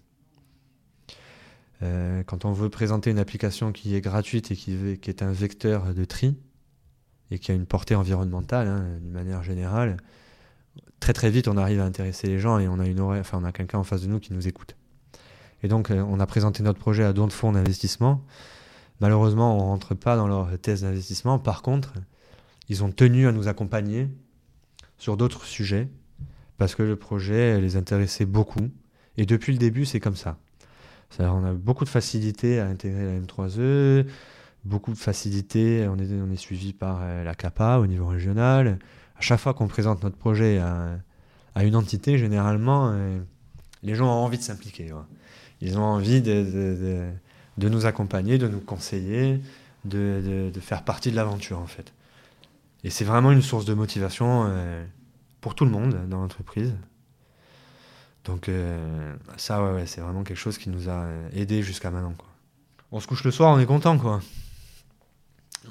Euh, 1.82 2.22
quand 2.24 2.44
on 2.44 2.52
veut 2.52 2.68
présenter 2.68 3.10
une 3.10 3.18
application 3.18 3.72
qui 3.72 3.94
est 3.94 4.00
gratuite 4.00 4.50
et 4.50 4.56
qui, 4.56 4.72
est 4.72 5.22
un 5.22 5.32
vecteur 5.32 5.94
de 5.94 6.04
tri 6.04 6.36
et 7.30 7.38
qui 7.38 7.52
a 7.52 7.54
une 7.54 7.66
portée 7.66 7.94
environnementale 7.94 8.68
hein, 8.68 8.98
d'une 9.00 9.12
manière 9.12 9.42
générale, 9.42 9.96
très 10.98 11.12
très 11.12 11.30
vite 11.30 11.48
on 11.48 11.56
arrive 11.56 11.80
à 11.80 11.84
intéresser 11.84 12.26
les 12.26 12.38
gens 12.38 12.58
et 12.58 12.68
on 12.68 12.78
a 12.78 13.18
enfin 13.18 13.42
a 13.44 13.52
quelqu'un 13.52 13.78
en 13.78 13.84
face 13.84 14.02
de 14.02 14.08
nous 14.08 14.20
qui 14.20 14.32
nous 14.34 14.46
écoute. 14.46 14.76
Et 15.62 15.68
donc 15.68 15.90
euh, 15.90 16.02
on 16.02 16.20
a 16.20 16.26
présenté 16.26 16.62
notre 16.62 16.78
projet 16.78 17.04
à 17.04 17.12
d'autres 17.12 17.34
fonds 17.34 17.52
d'investissement. 17.52 18.24
Malheureusement, 19.00 19.56
on 19.56 19.60
rentre 19.60 19.94
pas 19.94 20.16
dans 20.16 20.28
leur 20.28 20.58
thèse 20.58 20.82
d'investissement. 20.82 21.38
Par 21.38 21.62
contre, 21.62 21.94
ils 22.68 22.84
ont 22.84 22.92
tenu 22.92 23.26
à 23.26 23.32
nous 23.32 23.48
accompagner 23.48 24.08
sur 24.98 25.16
d'autres 25.16 25.46
sujets 25.46 25.88
parce 26.58 26.74
que 26.74 26.82
le 26.82 26.96
projet 26.96 27.58
les 27.62 27.76
intéressait 27.76 28.26
beaucoup. 28.26 28.68
Et 29.16 29.24
depuis 29.24 29.52
le 29.52 29.58
début, 29.58 29.86
c'est 29.86 30.00
comme 30.00 30.16
ça. 30.16 30.38
On 31.18 31.44
a 31.44 31.52
beaucoup 31.52 31.84
de 31.84 31.88
facilité 31.88 32.60
à 32.60 32.66
intégrer 32.66 33.04
la 33.04 33.20
M3E, 33.20 34.06
beaucoup 34.64 34.92
de 34.92 34.98
facilité, 34.98 35.86
on 35.88 35.98
est, 35.98 36.36
suivi 36.36 36.72
par 36.72 37.00
euh, 37.02 37.24
la 37.24 37.34
CAPA 37.34 37.78
au 37.78 37.86
niveau 37.86 38.06
régional. 38.06 38.78
À 39.16 39.20
chaque 39.20 39.40
fois 39.40 39.54
qu'on 39.54 39.68
présente 39.68 40.02
notre 40.02 40.16
projet 40.16 40.58
à, 40.58 41.00
une 41.64 41.76
entité, 41.76 42.16
généralement, 42.18 42.90
euh, 42.92 43.18
les 43.82 43.94
gens 43.94 44.06
ont 44.06 44.24
envie 44.24 44.38
de 44.38 44.42
s'impliquer. 44.42 44.92
Ils 45.60 45.78
ont 45.78 45.82
envie 45.82 46.22
de, 46.22 47.10
de, 47.58 47.68
nous 47.68 47.86
accompagner, 47.86 48.38
de 48.38 48.48
nous 48.48 48.60
conseiller, 48.60 49.40
de, 49.84 50.50
faire 50.60 50.84
partie 50.84 51.10
de 51.10 51.16
l'aventure 51.16 51.58
en 51.58 51.66
fait. 51.66 51.92
Et 52.82 52.90
c'est 52.90 53.04
vraiment 53.04 53.30
une 53.30 53.42
source 53.42 53.66
de 53.66 53.74
motivation 53.74 54.46
euh, 54.46 54.84
pour 55.42 55.54
tout 55.54 55.66
le 55.66 55.70
monde 55.70 55.96
dans 56.08 56.20
l'entreprise. 56.20 56.72
Donc 58.24 58.48
euh, 58.48 59.14
ça, 59.36 59.72
ouais, 59.72 59.86
c'est 59.86 60.00
vraiment 60.00 60.22
quelque 60.24 60.38
chose 60.38 60.58
qui 60.58 60.68
nous 60.68 60.88
a 60.88 61.06
aidé 61.32 61.62
jusqu'à 61.62 61.90
maintenant. 61.90 62.14
Quoi. 62.16 62.28
On 62.92 63.00
se 63.00 63.06
couche 63.06 63.24
le 63.24 63.30
soir, 63.30 63.54
on 63.54 63.58
est 63.58 63.66
content, 63.66 63.98
quoi. 63.98 64.20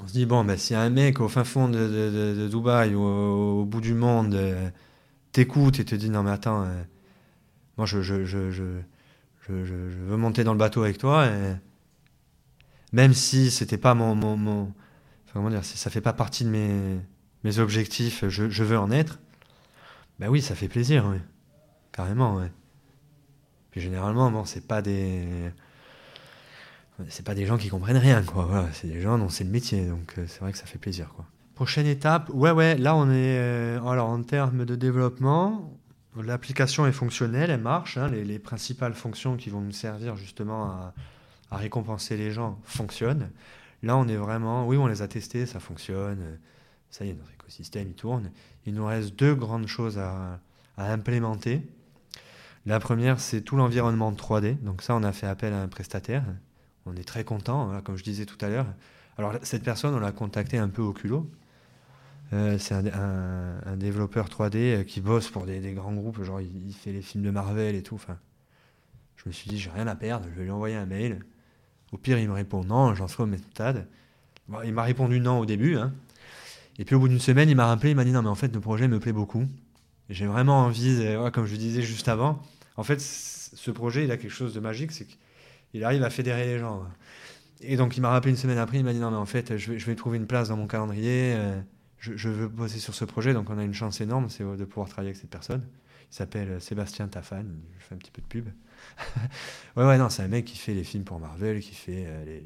On 0.02 0.08
se 0.08 0.14
dit, 0.14 0.26
bon, 0.26 0.44
bah, 0.44 0.58
si 0.58 0.76
un 0.76 0.90
mec 0.90 1.20
au 1.20 1.28
fin 1.28 1.44
fond 1.44 1.68
de, 1.68 2.48
Dubaï 2.50 2.96
ou 2.96 3.02
au, 3.02 3.66
bout 3.66 3.82
du 3.82 3.94
monde 3.94 4.36
euh, 4.36 4.70
t'écoute 5.32 5.80
et 5.80 5.86
te 5.86 5.96
dit, 5.96 6.10
non 6.10 6.24
mais 6.24 6.32
attends, 6.32 6.68
moi 7.78 7.86
je 7.86 8.02
je, 8.02 8.26
je, 8.26 8.52
je, 8.52 8.64
je, 9.48 9.54
veux 9.54 10.18
monter 10.18 10.44
dans 10.44 10.54
le 10.54 10.60
bateau 10.60 10.84
avec 10.84 10.98
toi, 10.98 11.28
même 12.94 13.14
si 13.14 13.52
c'était 13.52 13.78
pas 13.78 13.94
mon, 13.94 14.16
mon, 14.16 14.74
comment 15.34 15.50
dire, 15.50 15.66
si 15.66 15.78
ça 15.78 15.90
fait 15.90 16.02
pas 16.02 16.14
partie 16.14 16.46
de 16.46 16.50
mes, 16.50 17.00
mes 17.44 17.60
objectifs, 17.60 18.28
je, 18.28 18.50
je 18.50 18.64
veux 18.64 18.78
en 18.78 18.92
être, 18.92 19.20
ben 20.20 20.30
oui, 20.30 20.42
ça 20.42 20.56
fait 20.56 20.68
plaisir, 20.68 21.06
oui. 21.08 21.18
Carrément, 22.00 22.38
ouais. 22.38 22.50
Puis 23.72 23.82
généralement, 23.82 24.32
bon, 24.32 24.46
c'est 24.46 24.66
pas 24.66 24.82
des. 24.82 25.52
C'est 27.10 27.26
pas 27.26 27.36
des 27.36 27.46
gens 27.46 27.58
qui 27.58 27.68
comprennent 27.68 27.98
rien, 27.98 28.24
quoi. 28.24 28.70
C'est 28.72 28.88
des 28.88 29.02
gens 29.02 29.18
dont 29.18 29.28
c'est 29.28 29.44
le 29.44 29.50
métier, 29.50 29.86
donc 29.86 30.14
euh, 30.18 30.24
c'est 30.26 30.40
vrai 30.40 30.54
que 30.54 30.58
ça 30.58 30.66
fait 30.66 30.78
plaisir, 30.78 31.12
quoi. 31.14 31.26
Prochaine 31.56 31.88
étape, 31.88 32.30
ouais, 32.30 32.52
ouais, 32.52 32.78
là 32.78 32.96
on 32.96 33.12
est. 33.12 33.38
Euh, 33.38 33.84
alors 33.84 34.08
en 34.08 34.24
termes 34.24 34.64
de 34.64 34.76
développement, 34.76 35.78
l'application 36.16 36.88
est 36.88 36.94
fonctionnelle, 36.94 37.50
elle 37.50 37.60
marche. 37.60 37.98
Hein, 37.98 38.08
les, 38.08 38.24
les, 38.24 38.40
principales 38.40 38.94
fonctions 38.94 39.36
qui 39.36 39.50
vont 39.50 39.60
nous 39.60 39.74
servir 39.74 40.16
justement 40.16 40.68
à, 40.68 40.94
à 41.52 41.58
récompenser 41.58 42.16
les 42.16 42.32
gens 42.32 42.62
fonctionnent. 42.64 43.30
Là, 43.84 43.98
on 43.98 44.08
est 44.08 44.16
vraiment, 44.16 44.66
oui, 44.66 44.78
on 44.78 44.88
les 44.88 45.02
a 45.02 45.10
testés, 45.10 45.46
ça 45.46 45.60
fonctionne, 45.60 46.40
ça 46.92 47.04
y 47.04 47.10
est, 47.10 47.14
notre 47.14 47.34
écosystème, 47.34 47.90
il 47.90 47.96
tourne. 47.96 48.32
Il 48.66 48.74
nous 48.74 48.86
reste 48.86 49.20
deux 49.20 49.36
grandes 49.36 49.68
choses 49.68 49.98
à, 49.98 50.40
implémenter. 50.78 51.62
La 52.70 52.80
première, 52.80 53.20
c'est 53.20 53.42
tout 53.42 53.56
l'environnement 53.56 54.12
3D. 54.12 54.62
Donc 54.62 54.84
ça, 54.84 54.94
on 54.94 55.02
a 55.02 55.12
fait 55.12 55.26
appel 55.26 55.54
à 55.54 55.62
un 55.64 55.68
prestataire. 55.68 56.24
On 56.86 56.96
est 56.96 57.04
très 57.04 57.24
content, 57.24 57.72
hein, 57.72 57.82
comme 57.82 57.98
je 57.98 58.04
disais 58.04 58.28
tout 58.28 58.38
à 58.46 58.48
l'heure. 58.48 58.68
Alors 59.18 59.34
cette 59.42 59.64
personne, 59.64 59.96
on 59.96 60.00
l'a 60.00 60.12
contacté 60.12 60.60
un 60.60 60.70
peu 60.70 60.84
au 60.84 60.94
culot. 60.94 61.28
Euh, 62.32 62.60
c'est 62.60 62.76
un, 62.76 63.76
développeur 63.76 64.28
3D 64.28 64.56
euh, 64.56 64.84
qui 64.84 65.02
bosse 65.02 65.30
pour 65.30 65.48
des, 65.48 65.60
grands 65.74 65.94
groupes, 65.94 66.22
genre 66.22 66.42
il, 66.42 66.72
fait 66.76 66.92
les 66.92 67.02
films 67.02 67.24
de 67.24 67.32
Marvel 67.32 67.74
et 67.74 67.82
tout. 67.82 67.96
Enfin, 67.96 68.20
je 69.16 69.24
me 69.26 69.32
suis 69.32 69.50
dit, 69.50 69.58
j'ai 69.58 69.72
rien 69.72 69.88
à 69.88 69.96
perdre, 69.96 70.28
je 70.32 70.38
vais 70.38 70.44
lui 70.44 70.52
envoyer 70.52 70.76
un 70.76 70.86
mail. 70.86 71.26
Au 71.92 71.98
pire, 71.98 72.20
il 72.20 72.28
me 72.28 72.36
répond 72.36 72.64
non, 72.64 72.94
j'en 72.94 73.08
serai 73.08 73.24
au 73.24 73.26
méthode. 73.26 73.88
Bon, 74.48 74.60
il 74.64 74.74
m'a 74.74 74.84
répondu 74.84 75.20
non 75.20 75.40
au 75.40 75.48
début. 75.48 75.76
Hein. 75.76 75.92
Et 76.78 76.86
puis 76.86 76.94
au 76.94 77.00
bout 77.00 77.08
d'une 77.08 77.20
semaine, 77.20 77.50
il 77.50 77.56
m'a 77.56 77.66
rappelé, 77.66 77.90
il 77.90 77.96
m'a 77.96 78.06
dit 78.06 78.12
non, 78.12 78.22
mais 78.22 78.30
en 78.30 78.36
fait, 78.36 78.54
le 78.54 78.60
projet 78.60 78.88
me 78.88 79.00
plaît 79.00 79.12
beaucoup. 79.12 79.48
J'ai 80.12 80.28
vraiment 80.28 80.66
envie, 80.66 81.04
comme 81.34 81.48
je 81.48 81.56
disais 81.56 81.82
juste 81.82 82.08
avant, 82.08 82.44
en 82.80 82.84
fait, 82.84 83.02
ce 83.02 83.72
projet, 83.72 84.06
il 84.06 84.12
a 84.12 84.16
quelque 84.16 84.32
chose 84.32 84.54
de 84.54 84.62
magique, 84.62 84.94
c'est 84.94 85.06
qu'il 85.06 85.84
arrive 85.84 86.02
à 86.02 86.10
fédérer 86.10 86.46
les 86.46 86.60
gens. 86.60 86.88
Et 87.60 87.76
donc, 87.76 87.98
il 87.98 88.02
m'a 88.02 88.10
rappelé 88.10 88.32
une 88.32 88.38
semaine 88.38 88.58
après, 88.58 88.78
il 88.78 88.86
m'a 88.86 88.94
dit 88.94 89.00
non, 89.00 89.12
mais 89.12 89.18
en 89.18 89.26
fait, 89.26 89.58
je 89.58 89.74
vais, 89.74 89.96
trouver 89.96 90.18
une 90.18 90.28
place 90.28 90.48
dans 90.48 90.56
mon 90.56 90.66
calendrier, 90.66 91.36
euh, 91.36 91.60
je, 91.98 92.30
veux 92.30 92.48
bosser 92.48 92.80
sur 92.80 92.96
ce 92.96 93.04
projet, 93.04 93.34
donc 93.34 93.50
on 93.50 93.58
a 93.58 93.66
une 93.66 93.74
chance 93.74 94.00
énorme, 94.00 94.30
c'est 94.30 94.46
de 94.46 94.64
pouvoir 94.64 94.88
travailler 94.88 95.10
avec 95.10 95.20
cette 95.20 95.30
personne. 95.30 95.68
Il 96.10 96.16
s'appelle 96.16 96.62
Sébastien 96.62 97.10
Tafan, 97.10 97.44
je 97.78 97.84
fais 97.84 97.96
un 97.96 97.98
petit 97.98 98.12
peu 98.12 98.22
de 98.22 98.28
pub. 98.28 98.48
ouais, 99.76 99.86
ouais, 99.86 99.98
non, 99.98 100.08
c'est 100.08 100.24
un 100.24 100.30
mec 100.30 100.46
qui 100.46 100.58
fait 100.58 100.74
les 100.74 100.86
films 100.86 101.04
pour 101.04 101.20
Marvel, 101.20 101.60
qui 101.60 101.76
fait 101.76 102.06
euh, 102.08 102.40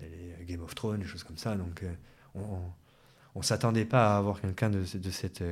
les, 0.00 0.46
Game 0.46 0.62
of 0.62 0.74
Thrones, 0.74 1.00
des 1.00 1.06
choses 1.06 1.22
comme 1.22 1.36
ça. 1.36 1.54
Donc, 1.54 1.82
euh, 1.82 1.92
on, 2.34 2.60
on 3.34 3.42
s'attendait 3.42 3.84
pas 3.84 4.14
à 4.14 4.16
avoir 4.16 4.40
quelqu'un 4.40 4.70
de, 4.70 4.78
de, 4.78 5.10
cette 5.10 5.44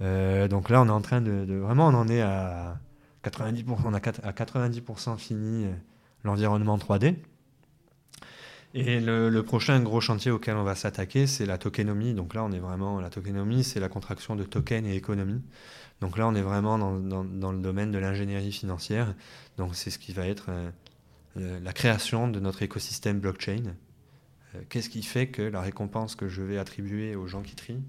euh, 0.00 0.48
donc 0.48 0.70
là, 0.70 0.82
on 0.82 0.86
est 0.86 0.90
en 0.90 1.00
train 1.00 1.20
de, 1.20 1.54
vraiment, 1.54 1.88
on 1.88 1.94
en 1.94 2.08
est 2.08 2.20
à 2.20 2.78
90%, 3.24 3.64
on 3.84 3.94
a 3.94 3.98
à 3.98 4.32
90% 4.32 5.16
fini 5.16 5.66
l'environnement 6.24 6.76
3D. 6.76 7.16
Et 8.74 9.00
le, 9.00 9.40
prochain 9.42 9.80
gros 9.80 10.02
chantier 10.02 10.30
auquel 10.30 10.54
on 10.56 10.62
va 10.62 10.74
s'attaquer, 10.74 11.26
c'est 11.26 11.46
la 11.46 11.56
tokenomie. 11.56 12.12
Donc 12.12 12.34
là, 12.34 12.44
on 12.44 12.52
est 12.52 12.58
vraiment, 12.58 13.00
la 13.00 13.08
tokenomie, 13.08 13.64
c'est 13.64 13.80
la 13.80 13.88
contraction 13.88 14.36
de 14.36 14.44
token 14.44 14.84
et 14.84 14.94
économie. 14.94 15.40
Donc 16.02 16.18
là, 16.18 16.28
on 16.28 16.34
est 16.34 16.42
vraiment 16.42 16.78
dans, 16.78 17.52
le 17.52 17.58
domaine 17.60 17.90
de 17.90 17.98
l'ingénierie 17.98 18.52
financière. 18.52 19.14
Donc 19.56 19.74
c'est 19.74 19.88
ce 19.90 19.98
qui 19.98 20.12
va 20.12 20.26
être 20.26 20.46
euh, 20.50 20.70
euh, 21.38 21.60
la 21.60 21.72
création 21.72 22.28
de 22.28 22.38
notre 22.38 22.62
écosystème 22.62 23.18
blockchain. 23.18 23.62
Euh, 24.54 24.60
qu'est-ce 24.68 24.90
qui 24.90 25.02
fait 25.02 25.28
que 25.28 25.40
la 25.40 25.62
récompense 25.62 26.14
que 26.14 26.28
je 26.28 26.42
vais 26.42 26.58
attribuer 26.58 27.16
aux 27.16 27.26
gens 27.26 27.40
qui 27.40 27.54
trient 27.54 27.82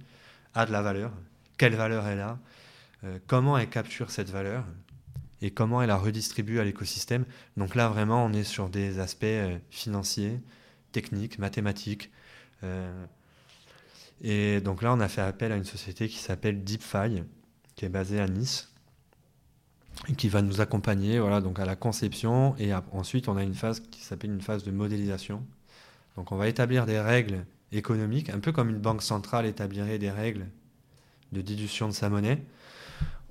a 0.53 0.65
de 0.65 0.71
la 0.71 0.81
valeur? 0.81 1.11
Quelle 1.57 1.75
valeur 1.75 2.07
elle 2.07 2.19
a 2.19 2.39
Comment 3.27 3.57
elle 3.57 3.69
capture 3.69 4.11
cette 4.11 4.29
valeur 4.29 4.63
et 5.41 5.51
comment 5.51 5.81
elle 5.81 5.89
la 5.89 5.97
redistribue 5.97 6.59
à 6.59 6.63
l'écosystème. 6.63 7.25
Donc 7.57 7.75
là, 7.75 7.89
vraiment, 7.89 8.25
on 8.25 8.33
est 8.33 8.43
sur 8.43 8.69
des 8.69 8.99
aspects 8.99 9.25
financiers, 9.69 10.39
techniques, 10.91 11.37
mathématiques. 11.37 12.09
et 14.21 14.61
donc 14.61 14.81
là, 14.81 14.93
on 14.93 14.99
a 14.99 15.07
fait 15.07 15.21
appel 15.21 15.51
à 15.51 15.57
une 15.57 15.63
société 15.63 16.07
qui 16.07 16.17
s'appelle 16.17 16.63
DeepFi, 16.63 17.23
qui 17.75 17.85
est 17.85 17.89
basé 17.89 18.19
à 18.19 18.27
Nice 18.27 18.73
et 20.09 20.13
qui 20.13 20.29
va 20.29 20.41
nous 20.41 20.61
accompagner 20.61 21.19
voilà, 21.19 21.41
donc 21.41 21.59
à 21.59 21.65
la 21.65 21.75
conception 21.75 22.55
et 22.57 22.71
ensuite 22.91 23.27
on 23.27 23.37
a 23.37 23.43
une 23.43 23.55
phase 23.55 23.79
qui 23.79 24.01
s'appelle 24.01 24.31
une 24.31 24.41
phase 24.41 24.63
de 24.63 24.71
modélisation. 24.71 25.43
Donc 26.15 26.31
on 26.31 26.35
va 26.35 26.47
établir 26.47 26.85
des 26.85 26.99
règles 26.99 27.45
économiques, 27.71 28.29
un 28.29 28.39
peu 28.39 28.51
comme 28.51 28.69
une 28.69 28.79
banque 28.79 29.01
centrale 29.01 29.45
établirait 29.45 29.99
des 29.99 30.11
règles 30.11 30.47
de 31.31 31.41
dilution 31.41 31.87
de 31.87 31.93
sa 31.93 32.09
monnaie. 32.09 32.43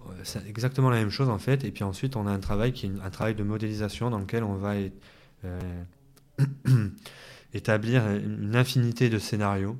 Euh, 0.08 0.12
c'est 0.24 0.46
exactement 0.46 0.90
la 0.90 0.98
même 0.98 1.10
chose 1.10 1.28
en 1.28 1.38
fait. 1.38 1.64
Et 1.64 1.70
puis 1.70 1.84
ensuite 1.84 2.16
on 2.16 2.26
a 2.26 2.30
un 2.30 2.40
travail 2.40 2.72
qui 2.72 2.86
est 2.86 2.90
un 3.02 3.10
travail 3.10 3.34
de 3.34 3.42
modélisation 3.42 4.10
dans 4.10 4.18
lequel 4.18 4.44
on 4.44 4.54
va 4.54 4.74
euh, 5.44 5.84
établir 7.54 8.08
une 8.08 8.56
infinité 8.56 9.08
de 9.08 9.18
scénarios 9.18 9.78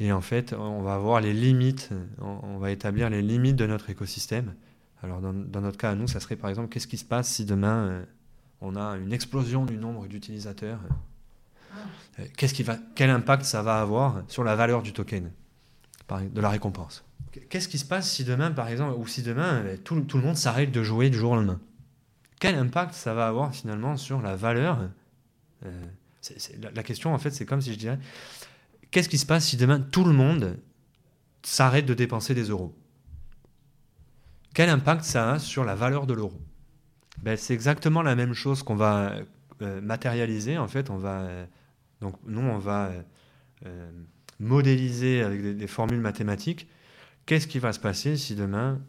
et 0.00 0.12
en 0.12 0.20
fait, 0.20 0.52
on 0.52 0.82
va 0.82 0.94
avoir 0.94 1.20
les 1.20 1.32
limites, 1.32 1.90
on, 2.20 2.58
va 2.58 2.70
établir 2.70 3.10
les 3.10 3.20
limites 3.20 3.56
de 3.56 3.66
notre 3.66 3.90
écosystème. 3.90 4.54
Alors 5.02 5.20
dans, 5.20 5.32
notre 5.32 5.76
cas, 5.76 5.94
nous, 5.94 6.06
ça 6.06 6.20
serait 6.20 6.36
par 6.36 6.50
exemple, 6.50 6.68
qu'est-ce 6.68 6.86
qui 6.86 6.98
se 6.98 7.04
passe 7.04 7.28
si 7.28 7.44
demain 7.44 7.88
euh, 7.88 8.04
on 8.60 8.76
a 8.76 8.96
une 8.96 9.12
explosion 9.12 9.64
du 9.64 9.76
nombre 9.76 10.06
d'utilisateurs? 10.06 10.80
Quel 12.36 13.10
impact 13.10 13.44
ça 13.44 13.62
va 13.62 13.80
avoir 13.80 14.22
sur 14.28 14.44
la 14.44 14.56
valeur 14.56 14.82
du 14.82 14.92
token, 14.92 15.30
de 16.10 16.40
la 16.40 16.48
récompense. 16.48 17.04
Qu'est-ce 17.50 17.68
qui 17.68 17.78
se 17.78 17.84
passe 17.84 18.10
si 18.10 18.24
demain, 18.24 18.50
par 18.50 18.68
exemple, 18.68 18.94
ou 18.98 19.06
si 19.06 19.22
demain 19.22 19.62
euh, 19.64 19.76
tout, 19.76 19.94
le 19.94 20.22
monde 20.22 20.36
s'arrête 20.36 20.72
de 20.72 20.82
jouer 20.82 21.10
du 21.10 21.18
jour 21.18 21.32
au 21.32 21.36
lendemain? 21.36 21.60
Quel 22.40 22.54
impact 22.54 22.94
ça 22.94 23.14
va 23.14 23.28
avoir 23.28 23.54
finalement 23.54 23.96
sur 23.96 24.22
la 24.22 24.36
valeur 24.36 24.88
euh, 25.64 25.84
la, 26.74 26.82
question, 26.82 27.14
en 27.14 27.18
fait, 27.18 27.30
c'est 27.30 27.46
comme 27.46 27.60
si 27.60 27.72
je 27.72 27.78
dirais 27.78 27.98
qu'est-ce 28.90 29.08
qui 29.08 29.18
se 29.18 29.26
passe 29.26 29.46
si 29.46 29.56
demain 29.56 29.80
tout 29.80 30.04
le 30.04 30.12
monde 30.12 30.58
s'arrête 31.42 31.86
de 31.86 31.94
dépenser 31.94 32.34
des 32.34 32.44
euros? 32.44 32.74
Quel 34.54 34.68
impact 34.68 35.04
ça 35.04 35.32
a 35.32 35.38
sur 35.38 35.64
la 35.64 35.74
valeur 35.74 36.06
de 36.06 36.14
l'euro? 36.14 36.40
Ben, 37.22 37.36
C'est 37.36 37.54
exactement 37.54 38.02
la 38.02 38.14
même 38.14 38.34
chose 38.34 38.62
qu'on 38.62 38.76
va 38.76 39.16
euh, 39.62 39.80
matérialiser. 39.80 40.58
En 40.58 40.68
fait, 40.68 40.90
on 40.90 40.96
va, 40.96 41.20
euh, 41.20 41.46
donc, 42.00 42.16
nous, 42.24 42.40
on 42.40 42.58
va 42.58 42.90
modéliser 44.40 45.22
avec 45.22 45.56
des, 45.56 45.66
formules 45.66 46.00
mathématiques 46.00 46.68
qu'est-ce 47.26 47.46
qui 47.46 47.58
va 47.58 47.72
se 47.72 47.80
passer 47.80 48.16
si 48.16 48.34
demain 48.34 48.80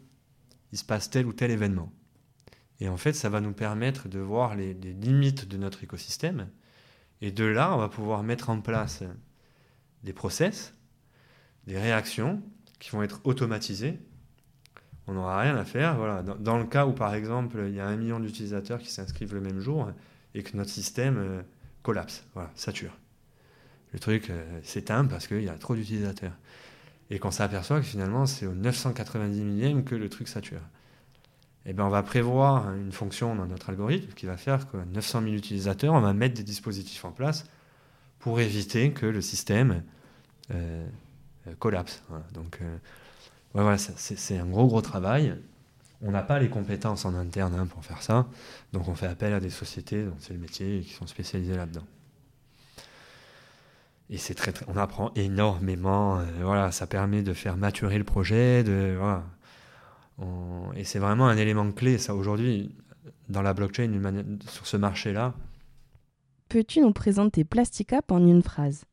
il 0.72 0.78
se 0.78 0.84
passe 0.84 1.10
tel 1.10 1.26
ou 1.26 1.32
tel 1.32 1.50
événement? 1.50 1.92
Et 2.80 2.88
en 2.88 2.96
fait, 2.96 3.12
ça 3.12 3.28
va 3.28 3.40
nous 3.40 3.52
permettre 3.52 4.08
de 4.08 4.18
voir 4.18 4.54
les, 4.54 4.72
limites 4.72 5.46
de 5.46 5.58
notre 5.58 5.84
écosystème. 5.84 6.48
Et 7.20 7.30
de 7.30 7.44
là, 7.44 7.74
on 7.74 7.78
va 7.78 7.88
pouvoir 7.88 8.22
mettre 8.22 8.48
en 8.48 8.60
place 8.62 9.02
des 10.02 10.14
process, 10.14 10.72
des 11.66 11.78
réactions 11.78 12.42
qui 12.78 12.90
vont 12.90 13.02
être 13.02 13.20
automatisées. 13.24 13.98
On 15.06 15.12
n'aura 15.12 15.40
rien 15.40 15.56
à 15.56 15.64
faire. 15.66 15.96
Voilà. 15.96 16.22
Dans, 16.22 16.36
dans 16.36 16.56
le 16.56 16.64
cas 16.64 16.86
où, 16.86 16.92
par 16.92 17.14
exemple, 17.14 17.64
il 17.68 17.74
y 17.74 17.80
a 17.80 17.86
un 17.86 17.96
million 17.96 18.18
d'utilisateurs 18.18 18.78
qui 18.78 18.90
s'inscrivent 18.90 19.34
le 19.34 19.42
même 19.42 19.60
jour 19.60 19.90
et 20.34 20.42
que 20.42 20.56
notre 20.56 20.70
système 20.70 21.18
euh, 21.18 21.42
collapse, 21.82 22.24
voilà, 22.34 22.50
sature. 22.54 22.96
Le 23.92 23.98
truc 23.98 24.30
euh, 24.30 24.60
s'éteint 24.62 25.04
parce 25.04 25.26
qu'il 25.26 25.42
y 25.42 25.48
a 25.48 25.54
trop 25.54 25.74
d'utilisateurs. 25.74 26.32
Et 27.10 27.18
qu'on 27.18 27.32
s'aperçoit 27.32 27.80
que 27.80 27.86
finalement, 27.86 28.26
c'est 28.26 28.46
au 28.46 28.54
990 28.54 29.40
millième 29.40 29.84
que 29.84 29.96
le 29.96 30.08
truc 30.08 30.28
sature. 30.28 30.60
Eh 31.66 31.72
ben, 31.72 31.84
on 31.84 31.88
va 31.88 32.02
prévoir 32.02 32.72
une 32.74 32.92
fonction 32.92 33.34
dans 33.34 33.46
notre 33.46 33.70
algorithme 33.70 34.12
qui 34.14 34.26
va 34.26 34.36
faire 34.36 34.70
que 34.70 34.76
900 34.76 35.22
000 35.22 35.34
utilisateurs, 35.34 35.92
on 35.92 36.00
va 36.00 36.12
mettre 36.12 36.34
des 36.34 36.44
dispositifs 36.44 37.04
en 37.04 37.10
place 37.10 37.44
pour 38.20 38.40
éviter 38.40 38.92
que 38.92 39.06
le 39.06 39.20
système 39.20 39.82
euh, 40.52 40.86
euh, 41.48 41.54
collapse. 41.58 42.02
Donc, 42.32 42.60
voilà, 43.54 43.76
c'est, 43.76 44.38
un 44.38 44.46
gros, 44.46 44.68
gros 44.68 44.80
travail. 44.80 45.34
On 46.02 46.12
n'a 46.12 46.22
pas 46.22 46.38
les 46.38 46.48
compétences 46.48 47.04
en 47.04 47.14
interne 47.14 47.54
hein, 47.54 47.66
pour 47.66 47.84
faire 47.84 48.02
ça. 48.02 48.28
Donc, 48.72 48.86
on 48.86 48.94
fait 48.94 49.08
appel 49.08 49.34
à 49.34 49.40
des 49.40 49.50
sociétés 49.50 50.06
c'est 50.20 50.32
le 50.32 50.38
métier 50.38 50.80
qui 50.80 50.92
sont 50.92 51.08
spécialisées 51.08 51.56
là-dedans. 51.56 51.84
Et 54.12 54.18
c'est 54.18 54.34
très, 54.34 54.52
très, 54.52 54.66
on 54.68 54.76
apprend 54.76 55.12
énormément. 55.14 56.18
euh, 56.18 56.24
voilà, 56.42 56.72
ça 56.72 56.86
permet 56.86 57.22
de 57.22 57.32
faire 57.32 57.56
maturer 57.56 57.96
le 57.96 58.04
projet. 58.04 58.64
De, 58.64 58.96
voilà. 58.98 59.24
On- 60.18 60.72
et 60.74 60.84
c'est 60.84 60.98
vraiment 60.98 61.28
un 61.28 61.36
élément 61.36 61.70
clé, 61.70 61.96
ça, 61.96 62.14
aujourd'hui, 62.14 62.74
dans 63.28 63.40
la 63.42 63.54
blockchain, 63.54 63.88
manière- 63.88 64.24
sur 64.48 64.66
ce 64.66 64.76
marché-là. 64.76 65.34
Peux-tu 66.48 66.80
nous 66.80 66.92
présenter 66.92 67.44
Plasticap 67.44 68.10
en 68.10 68.26
une 68.26 68.42
phrase? 68.42 68.84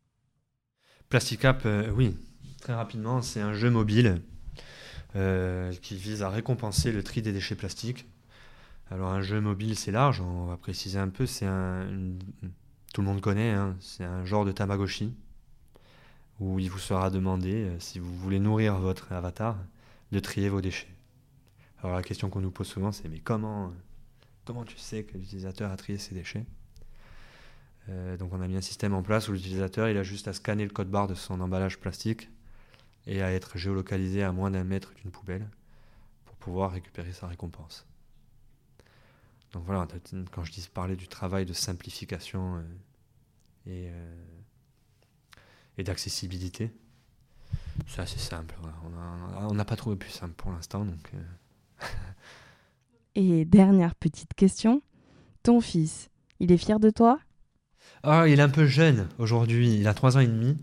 Plasticap, 1.10 1.66
euh, 1.66 1.90
oui, 1.96 2.16
très 2.62 2.76
rapidement, 2.76 3.22
c'est 3.24 3.42
un 3.42 3.54
jeu 3.54 3.72
mobile 3.72 4.22
euh, 5.16 5.74
qui 5.82 5.96
vise 5.96 6.22
à 6.22 6.30
récompenser 6.30 6.92
le 6.92 7.02
tri 7.02 7.24
des 7.24 7.32
déchets 7.32 7.56
plastiques. 7.56 8.06
Alors 8.92 9.10
un 9.10 9.22
jeu 9.22 9.42
mobile, 9.42 9.76
c'est 9.76 9.92
large, 9.92 10.22
on 10.22 10.46
va 10.46 10.58
préciser 10.58 11.00
un 11.00 11.10
peu, 11.10 11.26
c'est 11.26 11.48
un... 11.48 11.90
une- 11.90 12.20
Tout 12.98 13.02
le 13.02 13.10
monde 13.10 13.22
connaît, 13.22 13.52
hein, 13.52 13.78
c'est 13.80 14.06
un 14.06 14.26
genre 14.26 14.44
de 14.44 14.52
Tamagotchi, 14.52 15.14
où 16.40 16.58
il 16.58 16.72
vous 16.72 16.80
sera 16.80 17.12
demandé, 17.12 17.66
euh, 17.66 17.80
si 17.80 18.00
vous 18.00 18.12
voulez 18.18 18.40
nourrir 18.40 18.80
votre 18.80 19.12
avatar, 19.12 19.56
de 20.12 20.20
trier 20.20 20.50
vos 20.50 20.62
déchets. 20.62 20.90
Alors 21.84 21.96
la 21.96 22.02
question 22.02 22.32
qu'on 22.32 22.42
nous 22.42 22.50
pose 22.50 22.66
souvent, 22.66 22.92
c'est 22.92 23.08
mais 23.08 23.20
comment, 23.20 23.72
comment 24.46 24.66
tu 24.66 24.80
sais 24.80 25.04
que 25.04 25.16
l'utilisateur 25.16 25.72
a 25.72 25.78
trié 25.78 26.00
ses 26.00 26.16
déchets? 26.16 26.48
Euh, 27.90 28.18
donc 28.18 28.34
on 28.34 28.42
a 28.42 28.48
mis 28.48 28.58
un 28.58 28.62
système 28.62 28.96
en 28.96 29.04
place 29.04 29.28
où 29.28 29.32
l'utilisateur 29.32 29.88
il 29.90 29.98
a 29.98 30.02
juste 30.02 30.28
à 30.28 30.34
scanner 30.34 30.64
le 30.64 30.72
code 30.72 30.90
barre 30.90 31.06
de 31.06 31.14
son 31.14 31.40
emballage 31.40 31.78
plastique 31.78 32.32
et 33.06 33.22
à 33.22 33.32
être 33.32 33.60
géolocalisé 33.60 34.24
à 34.24 34.32
moins 34.32 34.50
d'un 34.50 34.64
mètre 34.64 34.96
d'une 34.96 35.12
poubelle 35.12 35.48
pour 36.26 36.36
pouvoir 36.38 36.72
récupérer 36.72 37.14
sa 37.14 37.28
récompense. 37.28 37.86
Donc 39.54 39.66
voilà, 39.66 39.88
quand 40.32 40.44
je 40.44 40.52
dis 40.52 40.68
parler 40.74 40.96
du 40.96 41.08
travail 41.08 41.46
de 41.46 41.54
simplification 41.54 42.58
euh, 42.58 42.64
et, 43.68 43.90
euh, 43.92 44.16
et 45.78 45.84
d'accessibilité, 45.84 46.72
c'est 47.88 48.02
assez 48.02 48.20
simple. 48.20 48.56
voilà. 48.62 49.48
On 49.50 49.54
n'a 49.54 49.66
pas 49.66 49.76
trouvé 49.76 49.96
plus 49.96 50.10
simple 50.12 50.34
pour 50.36 50.52
l'instant. 50.52 50.86
Donc, 50.86 51.12
euh, 51.14 51.18
Et 53.16 53.46
dernière 53.46 53.96
petite 53.96 54.34
question, 54.34 54.82
ton 55.44 55.62
fils, 55.62 56.10
il 56.40 56.52
est 56.52 56.58
fier 56.58 56.80
de 56.80 56.90
toi? 56.90 57.20
Ah, 58.04 58.28
il 58.28 58.40
est 58.40 58.44
un 58.44 58.50
peu 58.50 58.66
jeune 58.66 59.08
aujourd'hui, 59.20 59.78
il 59.80 59.88
a 59.88 59.94
3 59.94 60.18
ans 60.18 60.22
et 60.22 60.28
demi. 60.28 60.58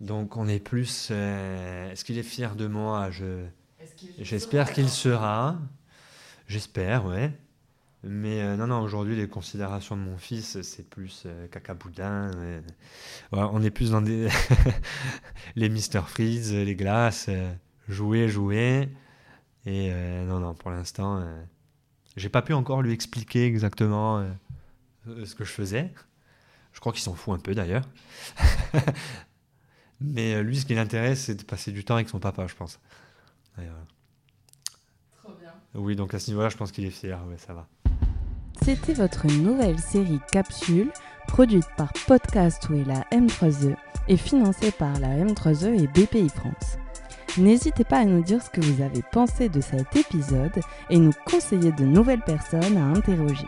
Donc 0.00 0.36
on 0.36 0.48
est 0.48 0.60
plus... 0.60 1.08
euh, 1.10 1.90
Est-ce 1.90 2.04
qu'il 2.04 2.18
est 2.18 2.22
fier 2.22 2.56
de 2.56 2.66
moi? 2.66 3.10
Je- 3.10 3.46
J'espère 4.18 4.72
qu'il 4.72 4.90
sera. 4.90 5.58
J'espère, 6.48 7.06
ouais. 7.06 7.32
Mais 8.06 8.42
euh, 8.42 8.56
non, 8.56 8.66
non, 8.66 8.80
aujourd'hui, 8.82 9.16
les 9.16 9.28
considérations 9.28 9.96
de 9.96 10.02
mon 10.02 10.18
fils, 10.18 10.60
c'est 10.62 10.88
plus 10.88 11.22
euh, 11.26 11.48
caca 11.48 11.72
boudin. 11.74 12.30
euh, 12.34 12.60
on 13.32 13.62
est 13.62 13.70
plus 13.70 13.90
dans 13.92 14.02
des 14.02 14.28
les 15.56 15.68
Mister 15.70 16.02
Freeze, 16.06 16.52
les 16.52 16.76
glaces, 16.76 17.26
euh, 17.28 17.52
jouer, 17.88 18.28
jouer. 18.28 18.90
Et 19.66 19.90
euh, 19.92 20.24
non, 20.26 20.40
non, 20.40 20.54
pour 20.54 20.70
l'instant, 20.70 21.18
euh, 21.18 21.42
j'ai 22.16 22.28
pas 22.28 22.42
pu 22.42 22.52
encore 22.54 22.82
lui 22.82 22.92
expliquer 22.92 23.46
exactement 23.46 24.18
euh, 24.18 24.30
euh, 25.08 25.26
ce 25.26 25.34
que 25.34 25.44
je 25.44 25.52
faisais. 25.52 25.92
Je 26.72 26.80
crois 26.80 26.92
qu'il 26.92 27.02
s'en 27.02 27.14
fout 27.14 27.34
un 27.34 27.40
peu 27.40 27.54
d'ailleurs. 27.54 27.88
Mais 30.00 30.34
euh, 30.34 30.42
lui, 30.42 30.56
ce 30.58 30.66
qui 30.66 30.74
l'intéresse, 30.74 31.24
c'est 31.24 31.34
de 31.36 31.42
passer 31.44 31.72
du 31.72 31.84
temps 31.84 31.94
avec 31.96 32.08
son 32.08 32.20
papa, 32.20 32.46
je 32.46 32.54
pense. 32.54 32.80
Et, 33.58 33.62
euh, 33.62 33.70
oui, 35.74 35.96
donc 35.96 36.14
à 36.14 36.18
ce 36.18 36.30
niveau-là, 36.30 36.48
je 36.48 36.56
pense 36.56 36.72
qu'il 36.72 36.84
est 36.84 36.90
fier. 36.90 37.18
Ouais, 37.26 37.38
ça 37.38 37.52
va. 37.54 37.68
C'était 38.64 38.94
votre 38.94 39.26
nouvelle 39.26 39.78
série 39.78 40.20
Capsule, 40.32 40.90
produite 41.28 41.68
par 41.76 41.92
Podcastway 42.06 42.80
et 42.80 42.84
la 42.84 43.02
M3E 43.12 43.76
et 44.08 44.16
financée 44.16 44.70
par 44.70 44.98
la 45.00 45.08
M3E 45.08 45.82
et 45.82 45.86
BPI 45.86 46.30
France. 46.30 46.78
N'hésitez 47.36 47.84
pas 47.84 47.98
à 47.98 48.04
nous 48.06 48.22
dire 48.22 48.42
ce 48.42 48.48
que 48.48 48.62
vous 48.62 48.82
avez 48.82 49.02
pensé 49.12 49.50
de 49.50 49.60
cet 49.60 49.94
épisode 49.94 50.58
et 50.88 50.98
nous 50.98 51.12
conseiller 51.26 51.72
de 51.72 51.84
nouvelles 51.84 52.22
personnes 52.22 52.78
à 52.78 52.84
interroger. 52.86 53.46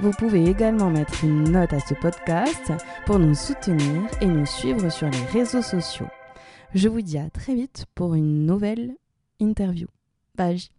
Vous 0.00 0.12
pouvez 0.12 0.46
également 0.46 0.88
mettre 0.88 1.24
une 1.24 1.50
note 1.50 1.74
à 1.74 1.80
ce 1.80 1.92
podcast 1.92 2.72
pour 3.04 3.18
nous 3.18 3.34
soutenir 3.34 4.00
et 4.22 4.26
nous 4.26 4.46
suivre 4.46 4.88
sur 4.88 5.10
les 5.10 5.24
réseaux 5.26 5.60
sociaux. 5.60 6.08
Je 6.74 6.88
vous 6.88 7.02
dis 7.02 7.18
à 7.18 7.28
très 7.28 7.54
vite 7.54 7.84
pour 7.94 8.14
une 8.14 8.46
nouvelle 8.46 8.94
interview. 9.40 9.88
Bye. 10.34 10.70